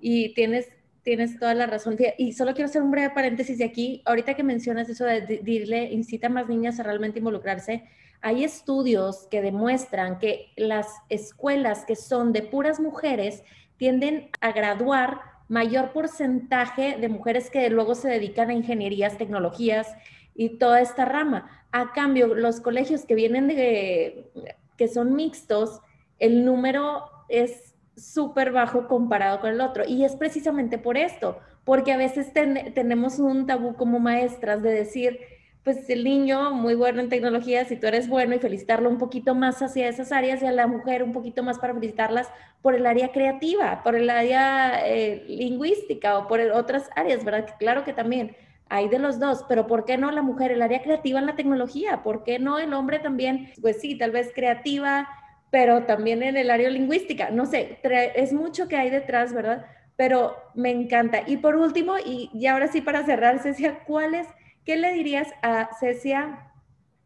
[0.00, 0.68] y tienes
[1.06, 1.96] tienes toda la razón.
[2.18, 4.02] Y solo quiero hacer un breve paréntesis de aquí.
[4.06, 7.84] Ahorita que mencionas eso de, decirle, incita a más niñas a realmente involucrarse,
[8.20, 13.44] hay estudios que demuestran que las escuelas que son de puras mujeres
[13.76, 19.86] tienden a graduar mayor porcentaje de mujeres que luego se dedican a ingenierías, tecnologías
[20.34, 21.66] y toda esta rama.
[21.70, 24.28] A cambio, los colegios que vienen de,
[24.76, 25.80] que son mixtos,
[26.18, 29.84] el número es súper bajo comparado con el otro.
[29.86, 35.18] Y es precisamente por esto, porque a veces tenemos un tabú como maestras de decir,
[35.64, 39.34] pues el niño muy bueno en tecnología, si tú eres bueno y felicitarlo un poquito
[39.34, 42.28] más hacia esas áreas y a la mujer un poquito más para felicitarlas
[42.62, 47.48] por el área creativa, por el área eh, lingüística o por otras áreas, ¿verdad?
[47.58, 48.36] Claro que también
[48.68, 51.36] hay de los dos, pero ¿por qué no la mujer, el área creativa en la
[51.36, 52.02] tecnología?
[52.02, 53.52] ¿Por qué no el hombre también?
[53.60, 55.08] Pues sí, tal vez creativa,
[55.50, 57.30] pero también en el área lingüística.
[57.30, 57.78] No sé,
[58.14, 59.66] es mucho que hay detrás, ¿verdad?
[59.96, 61.22] Pero me encanta.
[61.26, 64.26] Y por último, y, y ahora sí para cerrar, Cecia, ¿cuál es?
[64.64, 66.52] ¿Qué le dirías a Cecia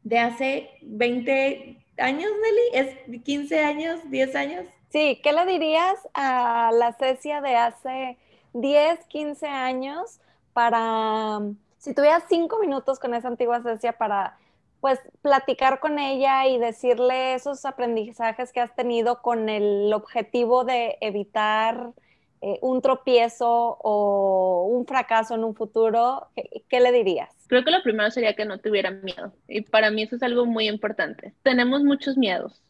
[0.02, 2.88] de hace 20 años, Nelly?
[3.08, 4.66] ¿Es 15 años, 10 años?
[4.88, 8.18] Sí, ¿qué le dirías a la Cecia de hace
[8.54, 10.20] 10, 15 años
[10.52, 11.40] para,
[11.78, 14.36] si tuvieras 5 minutos con esa antigua Cecia para,
[14.80, 20.98] pues, platicar con ella y decirle esos aprendizajes que has tenido con el objetivo de
[21.00, 21.92] evitar
[22.42, 26.28] eh, un tropiezo o un fracaso en un futuro,
[26.68, 27.28] ¿qué, le dirías?
[27.48, 29.34] Creo que lo primero sería que no tuviera miedo.
[29.46, 31.34] Y para mí eso es algo muy importante.
[31.42, 32.62] Tenemos muchos miedos.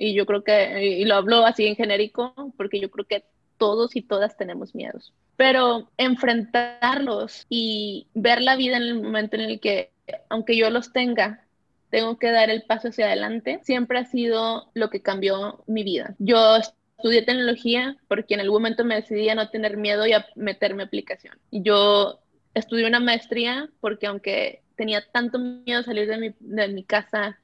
[0.00, 3.24] Y yo creo que, y lo hablo así en genérico, porque yo creo que
[3.56, 5.12] todos y todas tenemos miedos.
[5.36, 9.90] Pero enfrentarlos y ver la vida en el momento en el que,
[10.28, 11.44] aunque yo los tenga,
[11.90, 16.14] tengo que dar el paso hacia adelante, siempre ha sido lo que cambió mi vida.
[16.18, 20.26] Yo estudié tecnología porque en algún momento me decidí a no tener miedo y a
[20.34, 21.38] meterme aplicación.
[21.50, 22.20] Yo
[22.54, 27.38] estudié una maestría porque aunque tenía tanto miedo de salir de mi, de mi casa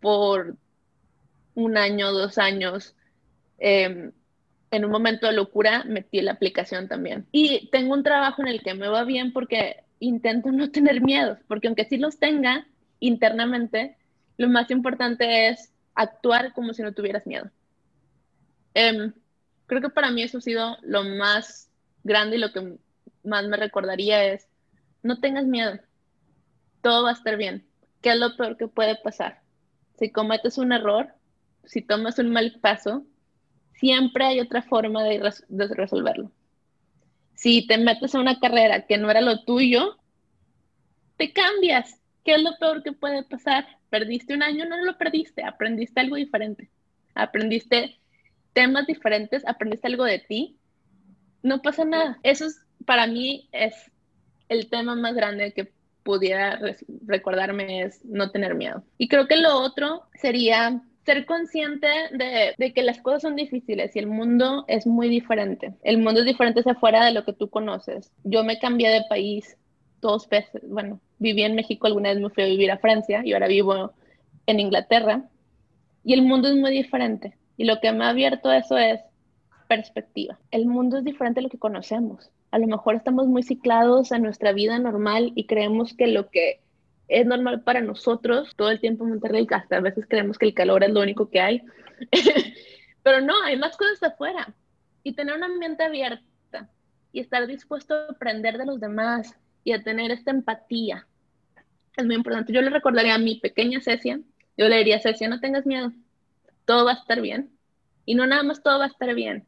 [0.00, 0.56] por
[1.54, 2.94] un año, dos años,
[3.58, 4.12] em,
[4.70, 7.26] en un momento de locura metí la aplicación también.
[7.32, 11.38] Y tengo un trabajo en el que me va bien porque intento no tener miedos,
[11.48, 12.66] porque aunque sí los tenga
[13.00, 13.96] internamente,
[14.36, 17.50] lo más importante es actuar como si no tuvieras miedo.
[18.74, 19.12] Em,
[19.66, 21.70] creo que para mí eso ha sido lo más
[22.04, 22.78] grande y lo que
[23.24, 24.48] más me recordaría es,
[25.02, 25.78] no tengas miedo,
[26.82, 27.66] todo va a estar bien.
[28.02, 29.40] ¿Qué es lo peor que puede pasar?
[29.98, 31.14] Si cometes un error,
[31.64, 33.04] si tomas un mal paso,
[33.78, 36.30] siempre hay otra forma de, resolverlo.
[37.34, 39.96] Si te metes a una carrera que no era lo tuyo,
[41.16, 42.00] te cambias.
[42.24, 43.66] ¿Qué es lo peor que puede pasar?
[43.90, 44.64] ¿Perdiste un año?
[44.64, 46.70] No lo perdiste, aprendiste algo diferente.
[47.14, 47.98] Aprendiste
[48.52, 50.56] temas diferentes, aprendiste algo de ti,
[51.42, 52.18] no pasa nada.
[52.22, 53.74] Eso es, para mí es
[54.48, 55.72] el tema más grande que
[56.02, 56.58] pudiera
[57.04, 58.82] recordarme es no tener miedo.
[58.96, 64.00] Y creo que lo otro sería ser consciente de, que las cosas son difíciles y
[64.00, 65.72] el mundo es muy diferente.
[65.84, 68.12] El mundo es diferente hacia afuera de lo que tú conoces.
[68.24, 69.56] Yo me cambié de país
[70.00, 70.62] dos veces.
[70.68, 73.92] Bueno, viví en México, alguna vez me fui a vivir a Francia y ahora vivo
[74.46, 75.22] en Inglaterra.
[76.02, 77.36] Y el mundo es muy diferente.
[77.56, 79.00] Y lo que me ha abierto eso es
[79.68, 80.38] perspectiva.
[80.50, 82.30] El mundo es diferente a lo que conocemos.
[82.50, 86.60] A lo mejor estamos muy ciclados a nuestra vida normal y creemos que lo que
[87.08, 90.54] es normal para nosotros, todo el tiempo en Monterrey, hasta a veces creemos que el
[90.54, 91.62] calor es lo único que hay.
[93.02, 94.52] Pero no, hay más cosas afuera.
[95.02, 96.68] Y tener una mente abierta
[97.12, 101.06] y estar dispuesto a aprender de los demás y a tener esta empatía
[101.96, 102.52] es muy importante.
[102.52, 104.20] Yo le recordaría a mi pequeña Cecia,
[104.56, 105.92] yo le diría, Cecia, no tengas miedo,
[106.64, 107.50] todo va a estar bien.
[108.04, 109.46] Y no nada más todo va a estar bien,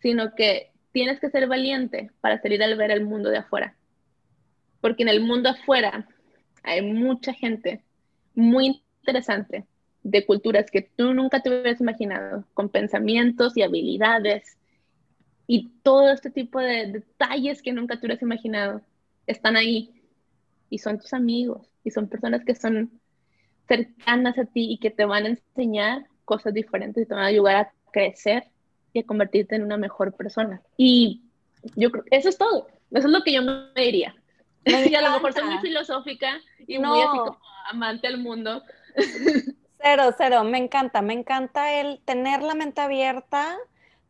[0.00, 3.76] sino que tienes que ser valiente para salir al ver el mundo de afuera.
[4.80, 6.06] Porque en el mundo afuera
[6.66, 7.80] hay mucha gente
[8.34, 9.64] muy interesante
[10.02, 14.58] de culturas que tú nunca te hubieras imaginado, con pensamientos y habilidades
[15.46, 18.82] y todo este tipo de detalles que nunca te hubieras imaginado
[19.26, 19.90] están ahí
[20.68, 22.90] y son tus amigos y son personas que son
[23.68, 27.28] cercanas a ti y que te van a enseñar cosas diferentes y te van a
[27.28, 28.44] ayudar a crecer
[28.92, 30.62] y a convertirte en una mejor persona.
[30.76, 31.22] Y
[31.76, 32.66] yo creo eso es todo.
[32.90, 34.14] Eso es lo que yo me diría.
[34.66, 37.38] Y a lo mejor soy muy filosófica y muy así como
[37.70, 38.62] amante al mundo.
[39.80, 43.56] Cero, cero, me encanta, me encanta el tener la mente abierta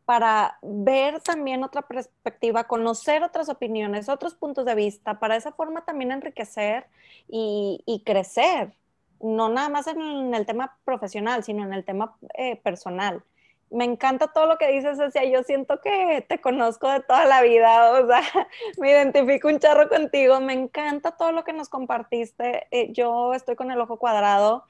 [0.05, 5.83] para ver también otra perspectiva, conocer otras opiniones, otros puntos de vista, para esa forma
[5.83, 6.87] también enriquecer
[7.27, 8.73] y, y crecer
[9.21, 13.23] no nada más en el tema profesional, sino en el tema eh, personal.
[13.69, 17.25] Me encanta todo lo que dices, o sea, yo siento que te conozco de toda
[17.25, 18.21] la vida, o sea,
[18.79, 23.55] me identifico un charro contigo, me encanta todo lo que nos compartiste, eh, yo estoy
[23.55, 24.65] con el ojo cuadrado,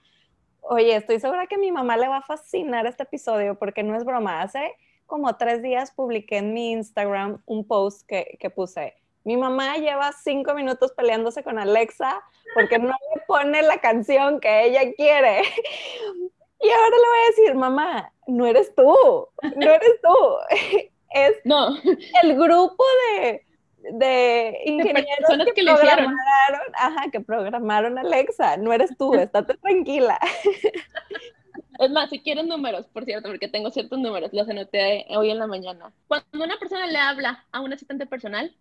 [0.61, 3.95] oye, estoy segura que a mi mamá le va a fascinar este episodio porque no
[3.95, 4.75] es broma, hace
[5.05, 8.95] como tres días publiqué en mi Instagram un post que, que puse,
[9.27, 12.23] mi mamá lleva cinco minutos peleándose con Alexa
[12.53, 15.41] porque no le pone la canción que ella quiere.
[16.59, 20.87] Y ahora le voy a decir, mamá, no eres tú, no eres tú.
[21.09, 21.77] Es no.
[22.21, 22.83] el grupo
[23.15, 23.45] de,
[23.93, 28.57] de ingenieros que, programaron, ajá, que programaron Alexa.
[28.57, 30.19] No eres tú, estate tranquila.
[31.79, 35.37] Es más, si quieren números, por cierto, porque tengo ciertos números, los anoté hoy en
[35.37, 35.93] la mañana.
[36.07, 38.55] Cuando una persona le habla a un asistente personal,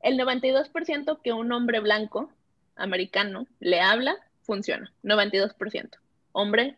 [0.00, 2.30] el 92% que un hombre blanco
[2.74, 4.90] americano le habla funciona.
[5.02, 5.90] 92%.
[6.32, 6.76] Hombre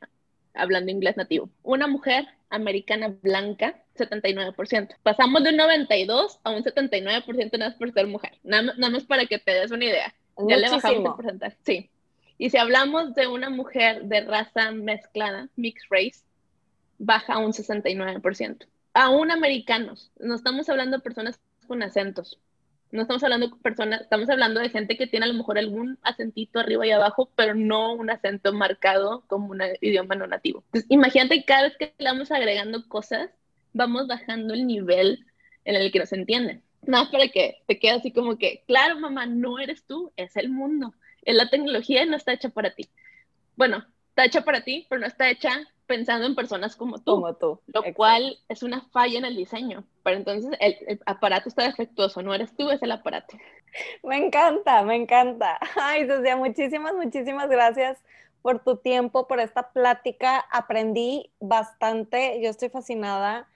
[0.55, 1.51] hablando inglés nativo.
[1.63, 4.97] Una mujer americana blanca, 79%.
[5.03, 8.33] Pasamos de un 92 a un 79% nada más por ser mujer.
[8.43, 10.15] Nada, más para que te des una idea.
[10.49, 11.57] Ya le bajamos el porcentaje.
[11.65, 11.91] Sí.
[12.39, 16.25] Y si hablamos de una mujer de raza mezclada, mixed race,
[16.99, 18.67] baja a un 69%.
[18.95, 22.39] Aún americanos, no estamos hablando de personas con acentos,
[22.95, 25.99] no estamos hablando de personas, estamos hablando de gente que tiene a lo mejor algún
[26.03, 30.63] acentito arriba y abajo, pero no un acento marcado como un idioma no nativo.
[30.67, 33.31] Entonces, imagínate cada vez que le vamos agregando cosas,
[33.73, 35.27] vamos bajando el nivel
[35.65, 36.63] en el que nos entienden.
[36.83, 40.49] Nada para que te quede así como que, claro, mamá, no eres tú, es el
[40.49, 40.95] mundo.
[41.23, 42.89] La tecnología no está hecha para ti.
[43.57, 43.85] Bueno,
[44.15, 45.51] está hecha para ti, pero no está hecha
[45.87, 47.61] pensando en personas como tú, como tú.
[47.67, 49.83] lo cual es una falla en el diseño.
[50.05, 53.37] Pero entonces el, aparato está defectuoso, no eres tú, es el aparato.
[54.05, 55.59] Me encanta, me encanta.
[55.75, 57.99] Ay, Susia, muchísimas, muchísimas gracias
[58.41, 60.45] por tu tiempo, por esta plática.
[60.53, 63.49] Aprendí bastante, yo estoy fascinada.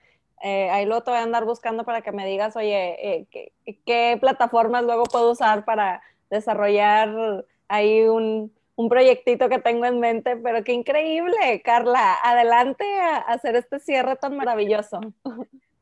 [0.43, 3.53] Eh, ahí luego te voy a andar buscando para que me digas, oye, eh, ¿qué,
[3.85, 10.37] ¿qué plataformas luego puedo usar para desarrollar ahí un, un proyectito que tengo en mente,
[10.37, 12.15] pero qué increíble, Carla.
[12.23, 15.01] Adelante a hacer este cierre tan maravilloso.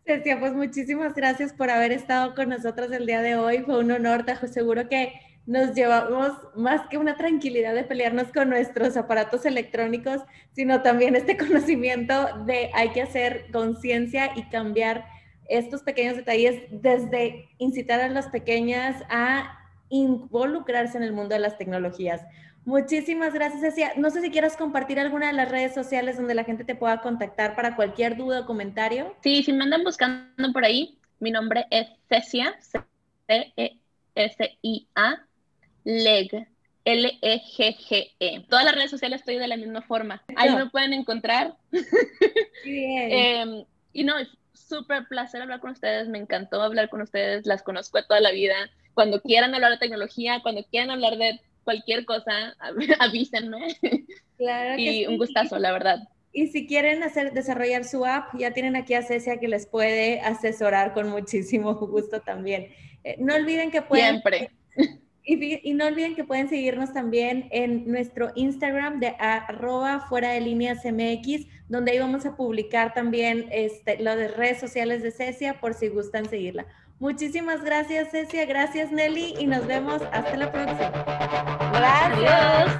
[0.03, 3.59] Cecia, pues muchísimas gracias por haber estado con nosotros el día de hoy.
[3.59, 4.47] Fue un honor, Tajo.
[4.47, 5.13] Seguro que
[5.45, 10.23] nos llevamos más que una tranquilidad de pelearnos con nuestros aparatos electrónicos,
[10.53, 15.05] sino también este conocimiento de hay que hacer conciencia y cambiar
[15.49, 19.53] estos pequeños detalles desde incitar a las pequeñas a
[19.89, 22.23] involucrarse en el mundo de las tecnologías.
[22.67, 23.93] Muchísimas gracias, Cecia.
[23.95, 26.99] No sé si quieras compartir alguna de las redes sociales donde la gente te pueda
[26.99, 29.15] contactar para cualquier duda o comentario.
[29.23, 32.59] Sí, si me andan buscando por ahí, mi nombre es Cecia,
[33.29, 34.45] C-E-S-I-A,
[35.85, 36.49] Leg,
[36.83, 38.15] L-E-G-G-E.
[38.19, 38.45] E.
[38.49, 40.21] Todas las redes sociales estoy de la misma forma.
[40.35, 41.55] Ahí me pueden encontrar.
[42.65, 43.11] Bien.
[43.11, 46.09] Em, y no, es súper placer hablar con ustedes.
[46.09, 47.45] Me encantó hablar con ustedes.
[47.45, 48.55] Las conozco toda la vida.
[48.93, 52.55] Cuando quieran hablar de tecnología, cuando quieran hablar de cualquier cosa,
[52.99, 53.75] avísenme.
[54.37, 55.99] Claro y un gustazo, la verdad.
[56.31, 60.21] Y si quieren hacer, desarrollar su app, ya tienen aquí a Cecia que les puede
[60.21, 62.69] asesorar con muchísimo gusto también.
[63.03, 64.21] Eh, no olviden que pueden...
[64.21, 64.51] Siempre.
[65.29, 70.85] Y, no olviden que pueden seguirnos también en nuestro Instagram de arroba fuera de líneas
[70.85, 75.73] MX, donde ahí vamos a publicar también este, lo de redes sociales de Cecia por
[75.73, 76.65] si gustan seguirla.
[76.99, 78.45] Muchísimas gracias, Cecia.
[78.45, 79.35] Gracias, Nelly.
[79.39, 80.89] Y nos vemos hasta la próxima.
[81.73, 82.77] Gracias.